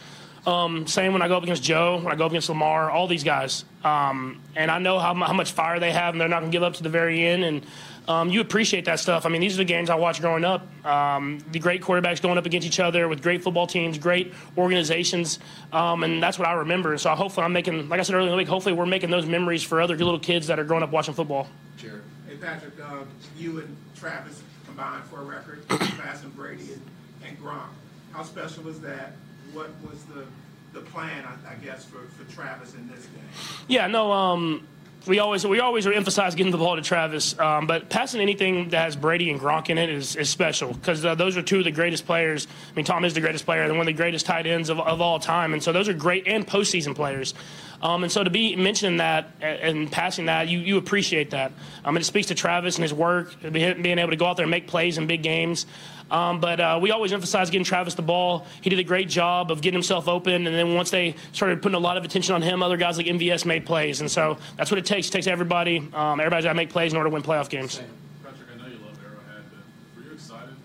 [0.47, 3.05] Um, same when I go up against Joe, when I go up against Lamar, all
[3.05, 3.65] these guys.
[3.83, 6.55] Um, and I know how, how, much fire they have, and they're not going to
[6.55, 7.43] give up to the very end.
[7.43, 7.65] And
[8.07, 9.25] um, you appreciate that stuff.
[9.25, 10.65] I mean, these are the games I watched growing up.
[10.85, 15.39] Um, the great quarterbacks going up against each other with great football teams, great organizations,
[15.73, 16.97] um, and that's what I remember.
[16.97, 19.25] So hopefully, I'm making, like I said earlier in the week, hopefully we're making those
[19.25, 21.49] memories for other little kids that are growing up watching football.
[21.75, 22.01] Sure.
[22.25, 23.03] Hey Patrick, uh,
[23.37, 26.81] you and Travis combined for a record, passing Brady and,
[27.25, 27.67] and Gronk.
[28.13, 29.11] How special is that?
[29.57, 30.25] What was the
[30.73, 33.23] the plan, I, I guess, for, for Travis in this game?
[33.67, 34.67] Yeah, no, um,
[35.07, 38.83] we always we always emphasize getting the ball to Travis, um, but passing anything that
[38.83, 41.63] has Brady and Gronk in it is, is special because uh, those are two of
[41.63, 42.47] the greatest players.
[42.71, 44.79] I mean, Tom is the greatest player and one of the greatest tight ends of,
[44.79, 47.33] of all time, and so those are great and postseason players.
[47.81, 51.51] Um, and so to be mentioning that and passing that, you, you appreciate that.
[51.85, 54.45] Um, and it speaks to Travis and his work, being able to go out there
[54.45, 55.67] and make plays in big games.
[56.09, 58.45] Um, but uh, we always emphasize getting Travis the ball.
[58.61, 60.47] He did a great job of getting himself open.
[60.47, 63.07] And then once they started putting a lot of attention on him, other guys like
[63.07, 64.01] MVS made plays.
[64.01, 65.07] And so that's what it takes.
[65.07, 65.77] It takes everybody.
[65.93, 67.81] Um, everybody's got to make plays in order to win playoff games.
[68.23, 70.55] Patrick, I know you love Arrowhead, but were you excited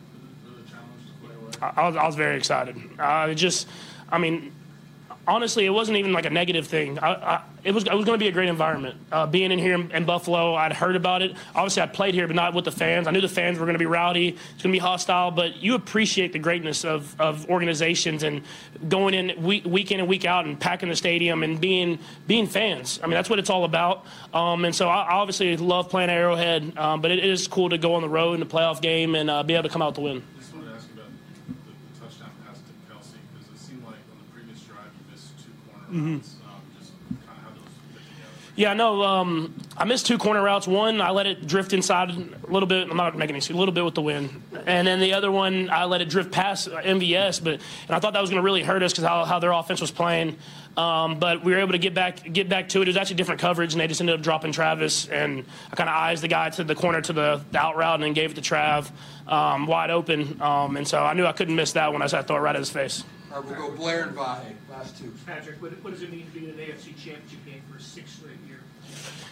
[0.45, 1.73] for the, challenge to play away?
[1.77, 2.77] I, I, was, I was very excited.
[2.99, 3.69] Uh, just,
[4.11, 4.53] I mean,
[5.27, 6.99] honestly, it wasn't even like a negative thing.
[6.99, 8.97] I, I, it was it was going to be a great environment.
[9.11, 11.37] Uh, being in here in, in, Buffalo, I'd heard about it.
[11.55, 13.07] Obviously, I'd played here, but not with the fans.
[13.07, 14.29] I knew the fans were going to be rowdy.
[14.29, 18.43] It's going to be hostile, but you appreciate the greatness of, of organizations and
[18.89, 22.47] going in week, week in and week out and packing the stadium and being being
[22.47, 22.99] fans.
[23.03, 24.05] I mean, that's what it's all about.
[24.35, 27.95] Um, and so I obviously love playing Arrowhead, um, but it is cool to go
[27.95, 30.01] on the road in the playoff game and uh, be able to come out to
[30.01, 30.23] win.
[35.93, 36.19] Mm-hmm.
[38.55, 40.67] Yeah, no, um, I missed two corner routes.
[40.67, 42.91] One, I let it drift inside a little bit.
[42.91, 44.43] I'm not making any excuse, a little bit with the wind.
[44.67, 48.13] And then the other one, I let it drift past MVS, but and I thought
[48.13, 50.37] that was going to really hurt us because how, how their offense was playing.
[50.77, 52.83] Um, but we were able to get back get back to it.
[52.83, 55.09] It was actually different coverage, and they just ended up dropping Travis.
[55.09, 57.95] And I kind of eyes the guy to the corner to the, the out route
[57.95, 58.91] and then gave it to Trav
[59.27, 60.41] um, wide open.
[60.43, 62.03] Um, and so I knew I couldn't miss that one.
[62.03, 63.03] I throw it right at his face.
[63.33, 65.11] All right, we'll go Blair and Vahe, last two.
[65.27, 67.81] Patrick, what, what does it mean to be in an AFC championship game for a
[67.81, 68.61] sixth straight year?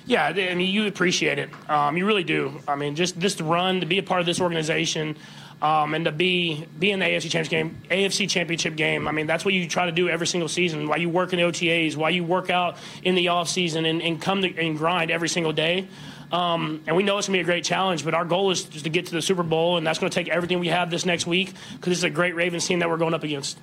[0.07, 1.51] Yeah, I mean, you appreciate it.
[1.69, 2.63] Um, you really do.
[2.67, 5.17] I mean, just this to run to be a part of this organization.
[5.61, 9.27] Um, and to be be in the AFC championship game, AFC championship game, I mean
[9.27, 10.89] that's what you try to do every single season.
[10.89, 14.01] Why you work in the OTAs, why you work out in the off season, and,
[14.01, 15.87] and come to, and grind every single day.
[16.33, 18.63] Um, and we know it's going to be a great challenge, but our goal is
[18.63, 20.89] just to get to the Super Bowl, and that's going to take everything we have
[20.89, 23.59] this next week because this is a great Ravens team that we're going up against.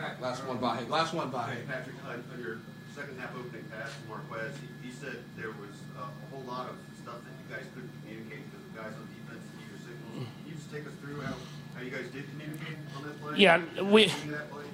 [0.00, 0.24] Quickly.
[0.24, 0.80] Last one by.
[0.88, 1.50] Last one by.
[1.52, 2.58] Hey, Patrick, on, on your
[2.96, 6.68] second half opening pass to Marquez, he, he said there was uh, a whole lot
[6.72, 10.24] of stuff that you guys couldn't communicate because the guys on defense need your signals.
[10.24, 11.36] Can you just take us through how,
[11.76, 13.36] how you guys did communicate on that play?
[13.36, 14.08] Yeah, we.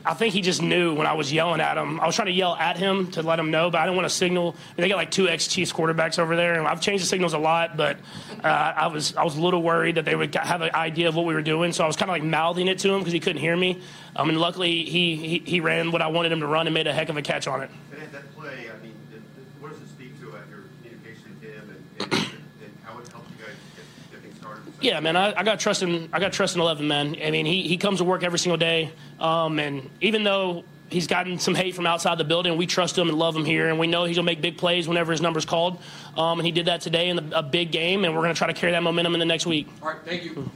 [0.07, 1.99] I think he just knew when I was yelling at him.
[2.01, 4.09] I was trying to yell at him to let him know, but I didn't want
[4.09, 4.55] to signal.
[4.77, 7.39] They got like two ex Chiefs quarterbacks over there, and I've changed the signals a
[7.39, 7.77] lot.
[7.77, 7.99] But
[8.45, 11.17] uh, I was I was a little worried that they would have an idea of
[11.17, 13.13] what we were doing, so I was kind of like mouthing it to him because
[13.13, 13.81] he couldn't hear me.
[14.15, 16.87] Um, and luckily, he, he he ran what I wanted him to run and made
[16.87, 17.71] a heck of a catch on it.
[17.93, 19.23] And at that play, I mean, it, it,
[19.61, 22.31] what does it speak to at your communication with him and, and,
[22.63, 24.63] and how it helped you guys get, get things started?
[24.87, 27.17] Yeah, man, I, I got trust in I got trust in Eleven, man.
[27.21, 31.09] I mean, he, he comes to work every single day, um, and even though he's
[31.09, 33.81] gotten some hate from outside the building, we trust him and love him here, and
[33.81, 35.81] we know he's gonna make big plays whenever his number's called.
[36.17, 38.47] Um, and he did that today in the, a big game, and we're gonna try
[38.47, 39.67] to carry that momentum in the next week.
[39.83, 40.49] All right, thank you.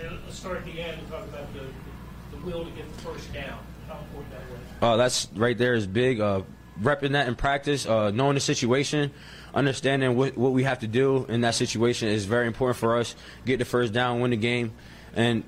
[0.00, 1.66] let's start at the end and talk about the,
[2.34, 3.58] the will to get the first down.
[3.86, 4.60] How important that was.
[4.80, 6.20] Uh, that's right there is big.
[6.20, 6.40] Uh,
[6.80, 9.10] repping that in practice, uh, knowing the situation,
[9.54, 13.14] understanding what, what we have to do in that situation is very important for us.
[13.44, 14.72] Get the first down, win the game,
[15.14, 15.44] and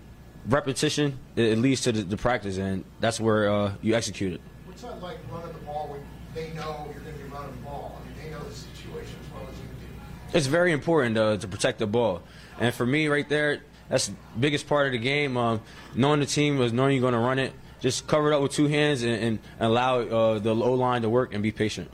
[0.48, 4.40] repetition it, it leads to the, the practice, and that's where uh, you execute it.
[4.66, 6.00] What's that like running the ball when
[6.34, 8.00] they know you're going to be running the ball?
[8.00, 10.36] I mean, they know the situation as well as you do.
[10.38, 12.22] It's very important uh, to protect the ball,
[12.58, 15.36] and for me, right there, that's the biggest part of the game.
[15.36, 15.60] Um,
[15.94, 18.52] knowing the team was knowing you're going to run it, just cover it up with
[18.52, 21.90] two hands and, and allow uh, the low line to work and be patient.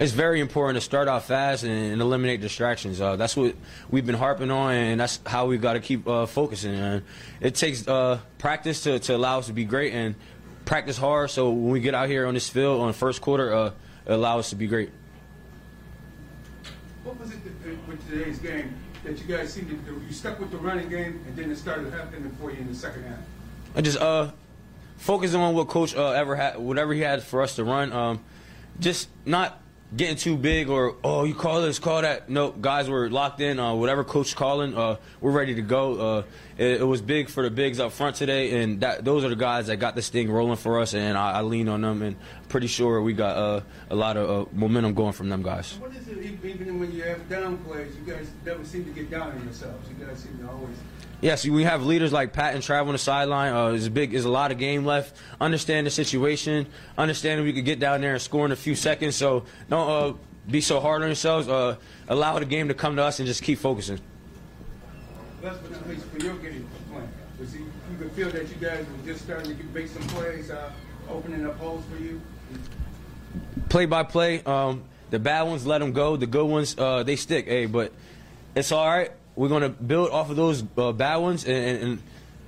[0.00, 3.00] It's very important to start off fast and, and eliminate distractions.
[3.00, 3.54] Uh, that's what
[3.88, 6.74] we've been harping on, and that's how we've got to keep uh, focusing.
[6.74, 7.02] And
[7.40, 10.16] it takes uh, practice to, to allow us to be great and
[10.64, 11.30] practice hard.
[11.30, 13.70] So when we get out here on this field on the first quarter, uh,
[14.06, 14.90] it allow us to be great.
[17.02, 20.00] What was it that, with today's game that you guys seemed to do?
[20.06, 22.74] You stuck with the running game, and then it started happening for you in the
[22.74, 23.18] second half.
[23.76, 24.30] I just uh
[24.96, 27.92] focusing on what coach uh, ever had, whatever he had for us to run.
[27.92, 28.24] Um,
[28.80, 29.60] just not
[29.96, 32.28] getting too big or oh you call this, call that.
[32.28, 33.58] No, guys were locked in.
[33.58, 36.00] Uh, whatever coach calling, uh, we're ready to go.
[36.00, 36.22] Uh,
[36.56, 39.36] it, it was big for the bigs up front today, and that those are the
[39.36, 40.94] guys that got this thing rolling for us.
[40.94, 42.16] And I, I lean on them, and
[42.48, 43.60] pretty sure we got uh,
[43.90, 45.76] a lot of uh, momentum going from them guys.
[45.78, 49.10] What is it, even when you have down plays, you guys never seem to get
[49.10, 49.88] down on yourselves.
[49.88, 50.76] You guys seem to always.
[51.24, 53.54] Yes, we have leaders like Pat and Trav on the sideline.
[53.54, 55.16] Uh, there's a big, there's a lot of game left.
[55.40, 56.66] Understand the situation.
[56.98, 59.16] Understand we could get down there and score in a few seconds.
[59.16, 60.16] So don't uh,
[60.50, 61.48] be so hard on yourselves.
[61.48, 61.76] Uh,
[62.08, 64.00] allow the game to come to us and just keep focusing.
[65.40, 67.08] That's what at least for your game plan.
[67.38, 70.50] But see, you could feel that you guys were just starting to make some plays,
[70.50, 70.72] uh,
[71.08, 72.20] opening up holes for you.
[73.70, 74.42] Play by play.
[74.42, 76.16] Um, the bad ones, let them go.
[76.18, 77.46] The good ones, uh, they stick.
[77.46, 77.94] Hey, but
[78.54, 79.10] it's all right.
[79.36, 82.02] We're gonna build off of those uh, bad ones and, and, and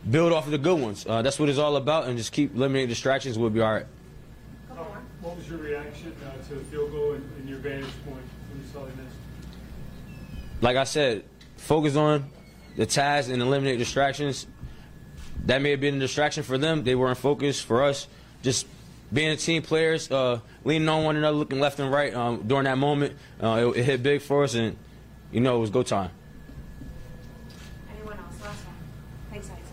[0.09, 1.05] build off of the good ones.
[1.09, 3.39] Uh, that's what it's all about, and just keep eliminating distractions.
[3.39, 3.87] We'll be all right.
[5.26, 8.62] What was your reaction uh, to the field goal and, and your vantage point when
[8.62, 9.16] you saw they missed?
[10.61, 11.24] Like I said,
[11.57, 12.30] focus on
[12.76, 14.47] the task and eliminate distractions.
[15.47, 16.84] That may have been a distraction for them.
[16.84, 17.64] They weren't focused.
[17.64, 18.07] For us,
[18.43, 18.68] just
[19.12, 22.64] being a team players, uh, leaning on one another, looking left and right um, during
[22.64, 23.16] that moment.
[23.43, 24.76] Uh, it, it hit big for us, and
[25.32, 26.11] you know it was go time.
[27.91, 28.41] Anyone else?
[28.41, 28.74] Last one.
[29.32, 29.64] Thanks, Isaac.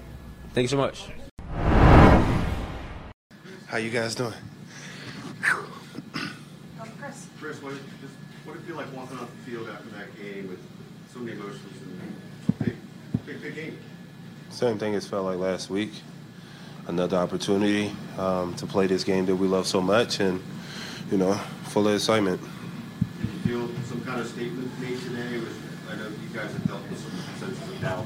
[0.54, 1.08] Thank you so much.
[3.66, 4.34] How you guys doing?
[5.42, 7.28] Chris.
[7.40, 8.14] Chris, what, just,
[8.46, 10.60] what did it feel like walking off the field after that game with
[11.12, 12.76] so many emotions and big,
[13.26, 13.80] big, big game?
[14.52, 15.92] Same thing as felt like last week.
[16.86, 20.40] Another opportunity um, to play this game that we love so much, and
[21.10, 21.34] you know,
[21.64, 22.40] full of excitement.
[23.20, 25.40] Did you feel some kind of statement made today?
[25.40, 25.58] Was,
[25.90, 28.06] I know you guys have dealt with some senses of doubt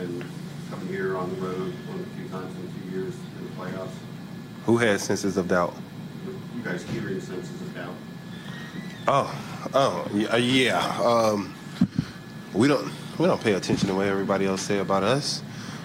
[0.00, 0.22] and
[0.70, 3.90] coming here on the road one the few times in two years in the playoffs.
[4.66, 5.74] Who has senses of doubt?
[6.56, 7.94] You guys hearing senses of doubt.
[9.06, 10.78] Oh, oh, uh, yeah.
[11.00, 11.54] Um,
[12.52, 15.42] we don't we don't pay attention to what everybody else say about us.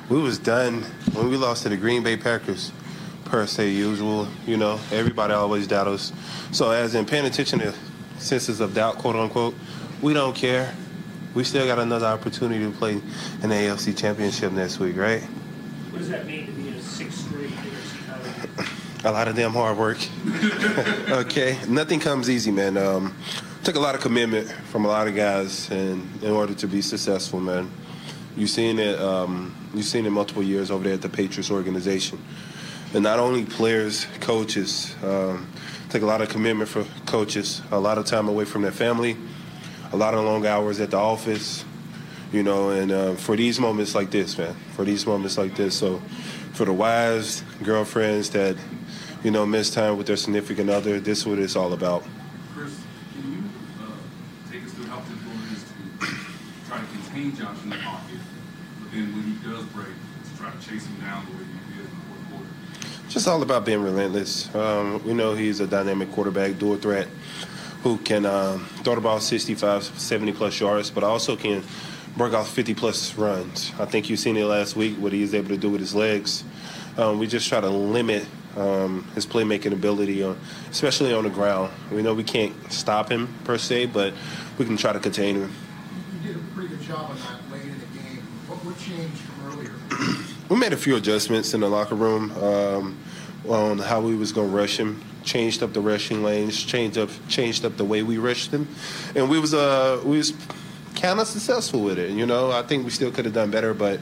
[0.09, 2.71] We was done when we lost to the Green Bay Packers,
[3.25, 4.27] per se usual.
[4.45, 6.11] You know, everybody always doubt us.
[6.51, 7.73] So as in paying attention to
[8.17, 9.55] senses of doubt, quote unquote,
[10.01, 10.75] we don't care.
[11.34, 15.21] We still got another opportunity to play in the AFC Championship next week, right?
[15.21, 18.63] What does that mean to be in a sixth straight AFC title?
[18.65, 19.05] game?
[19.05, 19.97] A lot of damn hard work.
[21.09, 22.77] okay, nothing comes easy, man.
[22.77, 23.15] Um,
[23.63, 26.84] took a lot of commitment from a lot of guys, and in order to be
[26.84, 27.71] successful, man,
[28.38, 28.99] you've seen it.
[28.99, 32.23] Um, you've seen it multiple years over there at the Patriots organization,
[32.93, 34.95] and not only players, coaches.
[35.03, 35.47] Um,
[35.89, 39.17] take a lot of commitment for coaches, a lot of time away from their family,
[39.94, 41.64] a lot of long hours at the office,
[42.32, 45.78] you know, and uh, for these moments like this, man, for these moments like this.
[45.78, 46.00] So,
[46.54, 48.58] for the wives, girlfriends that,
[49.24, 52.04] you know, miss time with their significant other, this is what it's all about.
[52.56, 52.76] Chris,
[53.14, 53.44] can you
[53.84, 57.78] uh, take us through how difficult it is to try to contain Josh in the
[57.78, 58.18] pocket,
[58.82, 61.76] but then when he does break, to try to chase him down the way you
[61.76, 63.10] did in the fourth quarter?
[63.10, 64.54] Just all about being relentless.
[64.56, 67.08] Um, we know he's a dynamic quarterback, dual threat,
[67.84, 71.61] who can um, throw the ball 65, 70 plus yards, but also can
[72.15, 73.73] break off 50 plus runs.
[73.77, 75.93] I think you've seen it last week, what he is able to do with his
[75.93, 76.45] legs.
[76.97, 78.25] Um, we just try to limit
[78.55, 80.39] um, his playmaking ability, on,
[80.71, 81.71] especially on the ground.
[81.91, 84.13] We know we can't stop him per se, but
[84.57, 85.51] we can try to contain him.
[86.21, 88.23] You did a pretty good job on that late in the game.
[88.47, 89.73] What, what changed from earlier?
[90.47, 92.97] We made a few adjustments in the locker room um,
[93.49, 95.01] on how we was going to rush him.
[95.24, 96.61] Changed up the rushing lanes.
[96.61, 98.67] Changed up changed up the way we rushed them,
[99.15, 100.34] and we was uh we was
[100.95, 102.11] kind of successful with it.
[102.11, 103.99] You know, I think we still could have done better, but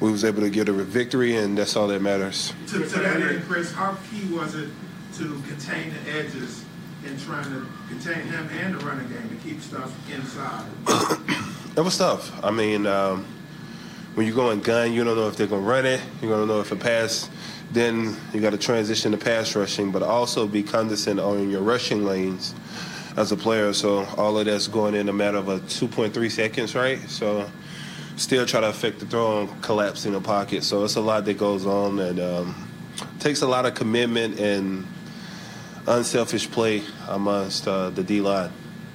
[0.00, 2.52] we was able to get a victory, and that's all that matters.
[2.68, 4.70] To, to that end, Chris, how key was it
[5.16, 6.64] to contain the edges
[7.04, 10.66] in trying to contain him and the running game to keep stuff inside?
[11.76, 12.30] It was tough.
[12.44, 13.26] I mean, um,
[14.14, 16.00] when you go in gun, you don't know if they're going to run it.
[16.22, 17.28] You don't know if a pass.
[17.72, 22.04] Then you got to transition to pass rushing, but also be condescending on your rushing
[22.04, 22.54] lanes
[23.16, 23.72] as a player.
[23.72, 27.00] So all of that's going in a matter of a 2.3 seconds, right?
[27.08, 27.50] So
[28.16, 30.64] still try to affect the throw and collapse in the pocket.
[30.64, 32.68] So it's a lot that goes on and um,
[33.18, 34.86] takes a lot of commitment and
[35.86, 38.50] unselfish play amongst uh, the D line.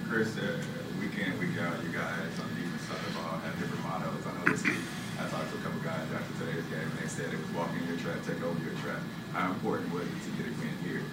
[0.07, 0.57] Chris, uh,
[0.99, 4.26] week in, week out, you guys on defense side of the ball have different mottos.
[4.26, 4.82] I know this week,
[5.20, 7.86] I talked to a couple guys after today's game, and they said it was walking
[7.88, 9.01] your track, take over your track.
[9.34, 11.03] How important was it to get a win here?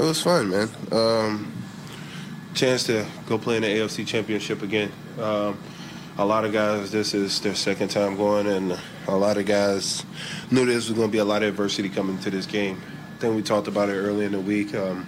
[0.00, 0.70] It was fun, man.
[0.92, 1.52] Um,
[2.54, 4.90] chance to go play in the AFC Championship again.
[5.18, 5.58] Um,
[6.16, 10.02] a lot of guys, this is their second time going, and a lot of guys
[10.50, 12.80] knew there was going to be a lot of adversity coming to this game.
[13.16, 14.74] I think we talked about it early in the week.
[14.74, 15.06] Um,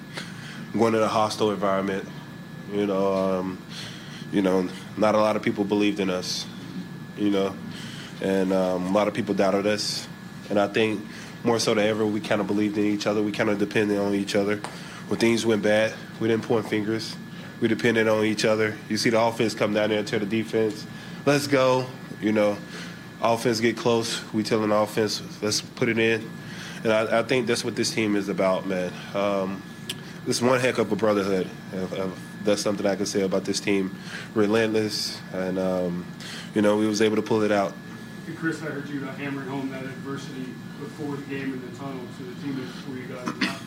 [0.74, 2.07] going in a hostile environment,
[2.70, 3.62] you know, um,
[4.30, 4.68] you know,
[4.99, 6.45] not a lot of people believed in us,
[7.16, 7.57] you know,
[8.20, 10.07] and um, a lot of people doubted us.
[10.51, 11.03] And I think
[11.45, 13.22] more so than ever, we kind of believed in each other.
[13.22, 14.61] We kind of depended on each other.
[15.12, 17.14] When things went bad, we didn't point fingers.
[17.60, 18.78] We depended on each other.
[18.88, 20.86] You see the offense come down there and tell the defense,
[21.26, 21.84] let's go.
[22.22, 22.56] You know,
[23.20, 24.24] offense get close.
[24.32, 26.30] We telling the offense, let's put it in.
[26.82, 28.90] And I, I think that's what this team is about, man.
[29.14, 29.62] Um,
[30.26, 31.46] it's one heck of a brotherhood.
[31.74, 32.10] If- if
[32.44, 33.94] That's something I can say about this team.
[34.34, 36.06] Relentless, and um,
[36.54, 37.74] you know, we was able to pull it out.
[38.26, 41.76] Hey, Chris, I heard you uh, hammering home that adversity before the game in the
[41.76, 43.58] tunnel to the teammates for you guys.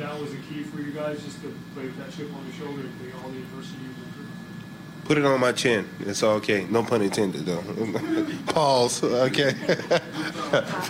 [0.00, 2.10] You think that that was a key for you guys, just to play with that
[2.10, 4.26] chip on the shoulder and play all the adversity you went through?
[5.04, 5.88] Put it on my chin.
[6.00, 6.66] It's okay.
[6.70, 7.62] No pun intended, though.
[8.52, 9.04] Pause.
[9.04, 9.54] Okay.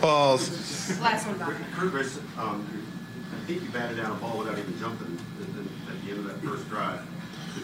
[0.01, 1.01] Pause.
[1.01, 1.55] Last one, Bob.
[1.73, 2.69] Chris, um,
[3.35, 6.19] I think you batted down a ball without even jumping at the, at the end
[6.21, 7.01] of that first drive.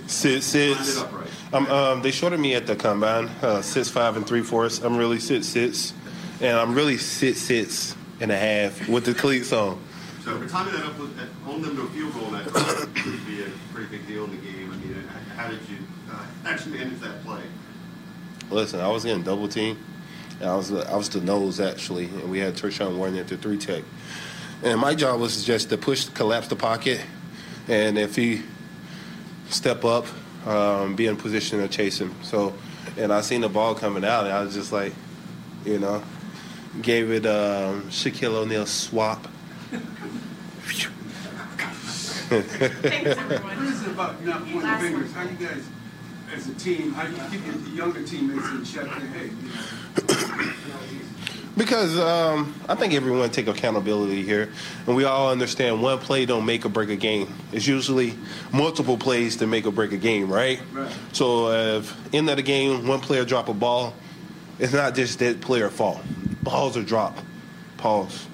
[0.06, 0.96] Sit, sits.
[0.96, 1.30] Line it up right.
[1.52, 3.28] Um, um, they shorted me at the combine.
[3.40, 4.80] Uh, six five and three fourths.
[4.80, 5.94] I'm really sit sits,
[6.40, 9.80] and I'm really sit sits and a half with the cleats on.
[10.26, 11.16] So for timing that up with,
[11.46, 12.46] on them to a field goal, that
[12.96, 14.72] could be a pretty big deal in the game.
[14.72, 15.76] I mean, how did you
[16.10, 17.42] uh, actually manage that play?
[18.50, 19.78] Listen, I was getting double team.
[20.42, 23.56] I was I was the nose actually, and we had Tershawn Wharton at the three
[23.56, 23.84] tech.
[24.64, 27.00] And my job was just to push, collapse the pocket,
[27.68, 28.42] and if he
[29.48, 30.06] step up,
[30.44, 32.12] um, be in position to chase him.
[32.24, 32.52] So,
[32.98, 34.92] and I seen the ball coming out, and I was just like,
[35.64, 36.02] you know,
[36.82, 39.28] gave it um, Shaquille O'Neal swap.
[42.28, 44.92] What is it about not pointing Last one.
[44.92, 45.12] fingers?
[45.12, 45.64] How you guys,
[46.34, 48.86] as a team, how you keep your younger teammates in check?
[48.96, 50.80] and, Hey, you know,
[51.56, 54.50] Because um, I think everyone take accountability here,
[54.86, 57.32] and we all understand one play don't make or break a game.
[57.52, 58.14] It's usually
[58.52, 60.60] multiple plays to make or break a game, right?
[60.72, 60.92] Right.
[61.12, 63.94] So if end of the game, one player drop a ball,
[64.58, 66.00] it's not just that player fault.
[66.42, 67.22] Balls are dropped.
[67.76, 68.26] Pause.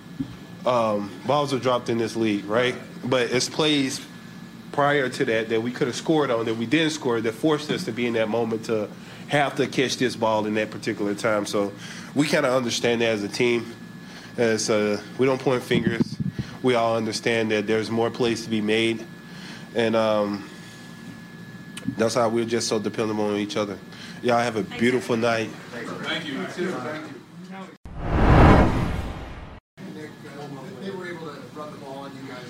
[0.64, 2.74] Um, balls are dropped in this league, right?
[3.04, 4.00] But it's plays
[4.72, 7.70] prior to that that we could have scored on that we didn't score that forced
[7.70, 8.88] us to be in that moment to
[9.28, 11.46] have to catch this ball in that particular time.
[11.46, 11.72] So
[12.14, 13.74] we kind of understand that as a team.
[14.36, 16.16] As uh, we don't point fingers,
[16.62, 19.04] we all understand that there's more plays to be made,
[19.74, 20.48] and um,
[21.98, 23.78] that's how we're just so dependable on each other.
[24.22, 25.50] Y'all have a beautiful night.
[25.70, 25.86] Thank
[26.26, 26.38] you.
[29.94, 30.10] Nick,
[30.40, 30.46] uh,
[30.80, 32.46] they were able to run the ball on you guys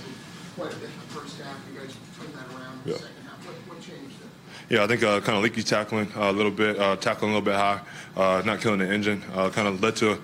[0.57, 1.57] quite a bit in the first half.
[1.73, 2.97] You guys turned that around in the Yeah.
[2.97, 3.47] second half.
[3.47, 4.79] What, what changed there?
[4.79, 7.35] Yeah, I think uh, kind of leaky tackling uh, a little bit, uh, tackling a
[7.35, 7.81] little bit high,
[8.17, 10.19] uh, not killing the engine, uh, kind of led to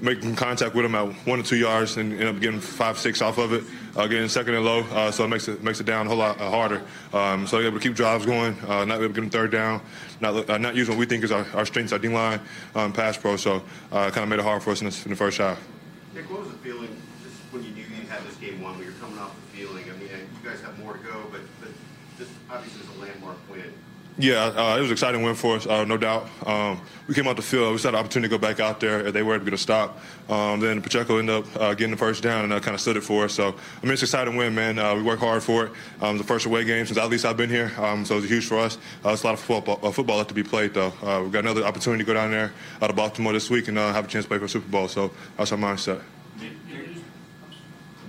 [0.00, 3.22] making contact with him at one or two yards and end up getting five, six
[3.22, 3.62] off of it,
[3.94, 6.18] uh, getting second and low, uh, so it makes it makes it down a whole
[6.18, 6.82] lot uh, harder.
[7.12, 9.80] Um, so able to keep drives going, uh, not able to get them third down,
[10.20, 12.40] not uh, not using what we think is our, our strengths, our D line,
[12.74, 13.36] um, pass pro.
[13.36, 13.62] So
[13.92, 15.60] uh, kind of made it hard for us in, this, in the first half.
[16.14, 16.88] Nick, what was the feeling
[17.22, 19.51] just when you knew you had this game won, when you're coming off the
[20.42, 21.70] you guys have more to go, but, but
[22.18, 23.72] this obviously is a landmark win.
[24.18, 26.28] Yeah, uh, it was an exciting win for us, uh, no doubt.
[26.44, 26.78] Um,
[27.08, 27.74] we came out the field.
[27.74, 29.10] We had the opportunity to go back out there.
[29.10, 30.00] They were able to stop.
[30.28, 32.98] Um, then Pacheco ended up uh, getting the first down and uh, kind of stood
[32.98, 33.32] it for us.
[33.32, 33.50] So, I
[33.82, 34.78] mean, it's an exciting win, man.
[34.78, 35.72] Uh, we worked hard for it.
[36.02, 38.46] Um, the first away game since at least I've been here, um, so it's huge
[38.46, 38.76] for us.
[39.02, 40.92] Uh, it's a lot of football, football left to be played, though.
[41.22, 42.52] We've got another opportunity to go down there
[42.82, 44.88] out of Baltimore this week and have a chance to play for Super Bowl.
[44.88, 46.02] So that's our mindset.
[46.38, 46.88] Nick, Nick,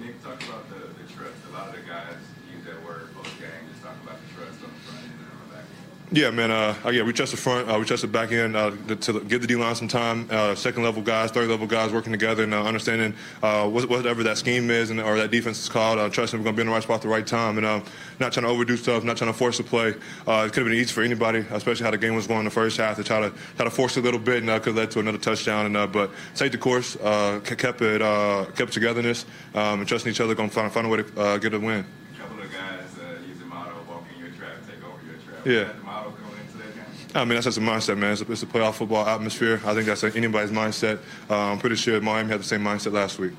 [0.02, 1.34] Nick, talk about the, the trust.
[1.50, 2.18] A lot of the guys
[2.54, 3.48] use that word post game.
[3.72, 6.03] Just talk about the trust on the front end and on the back end.
[6.14, 6.52] Yeah, man.
[6.52, 7.68] Uh, uh, yeah, we trust the front.
[7.68, 10.28] Uh, we trust the back end uh, to, give the D line some time.
[10.30, 14.38] Uh, second level guys, third level guys working together and uh, understanding uh, whatever that
[14.38, 15.98] scheme is and or that defense is called.
[15.98, 17.84] Uh, trusting we're going to be in the right spot at the right time and
[18.20, 19.96] not trying to overdo stuff, not trying to force the play.
[20.28, 22.46] Uh, it could have been easy for anybody, especially how the game was going in
[22.46, 24.60] the first half to try to try to force it a little bit and uh,
[24.60, 25.66] could have led to another touchdown.
[25.66, 29.26] And uh, but take the course, uh, kept it, uh, kept togetherness,
[29.56, 30.36] um, and trusting each other.
[30.36, 31.84] Going to find, find a way to uh, get a win.
[32.14, 35.16] A couple of guys uh, use the motto, walk in your trap, take over your
[35.16, 35.46] trap.
[35.46, 35.54] Yeah.
[35.54, 37.03] Was that the motto going into that game?
[37.16, 38.14] I mean, that's just a mindset, man.
[38.14, 39.62] It's a, it's a playoff football atmosphere.
[39.66, 41.00] I think that's anybody's mindset.
[41.30, 43.34] Uh, I'm pretty sure Miami had the same mindset last week.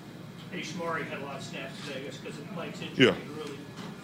[0.52, 3.06] Eddie Chamarri had a lot of snaps today, I guess, because of Mike's injury.
[3.06, 3.14] Yeah.
[3.14, 3.58] He really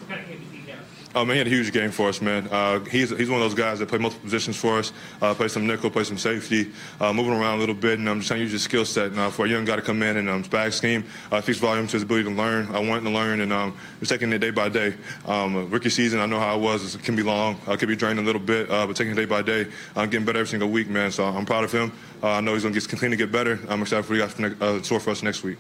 [0.09, 0.79] kind of came to beat down.
[1.13, 2.47] Oh man, he had a huge game for us, man.
[2.53, 4.93] Uh, he's he's one of those guys that play multiple positions for us.
[5.21, 6.71] Uh, play some nickel, play some safety,
[7.01, 9.13] uh, moving around a little bit, and I'm just trying to use his skill set
[9.19, 11.05] uh, for a young guy to come in and um, bag scheme.
[11.33, 12.73] Uh, speaks volume to his ability to learn.
[12.73, 14.95] I want to learn, and um, just taking it day by day.
[15.27, 16.95] Um, uh, rookie season, I know how it was.
[16.95, 19.13] It can be long, uh, it can be draining a little bit, uh, but taking
[19.13, 19.67] it day by day,
[19.97, 21.11] I'm getting better every single week, man.
[21.11, 21.91] So I'm proud of him.
[22.23, 23.59] Uh, I know he's gonna get continue to get better.
[23.69, 25.59] I'm excited for what he got for uh, in store for us next week.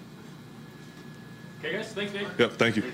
[1.58, 2.28] Okay, guys, thanks, Dave.
[2.38, 2.84] Yep, thank you.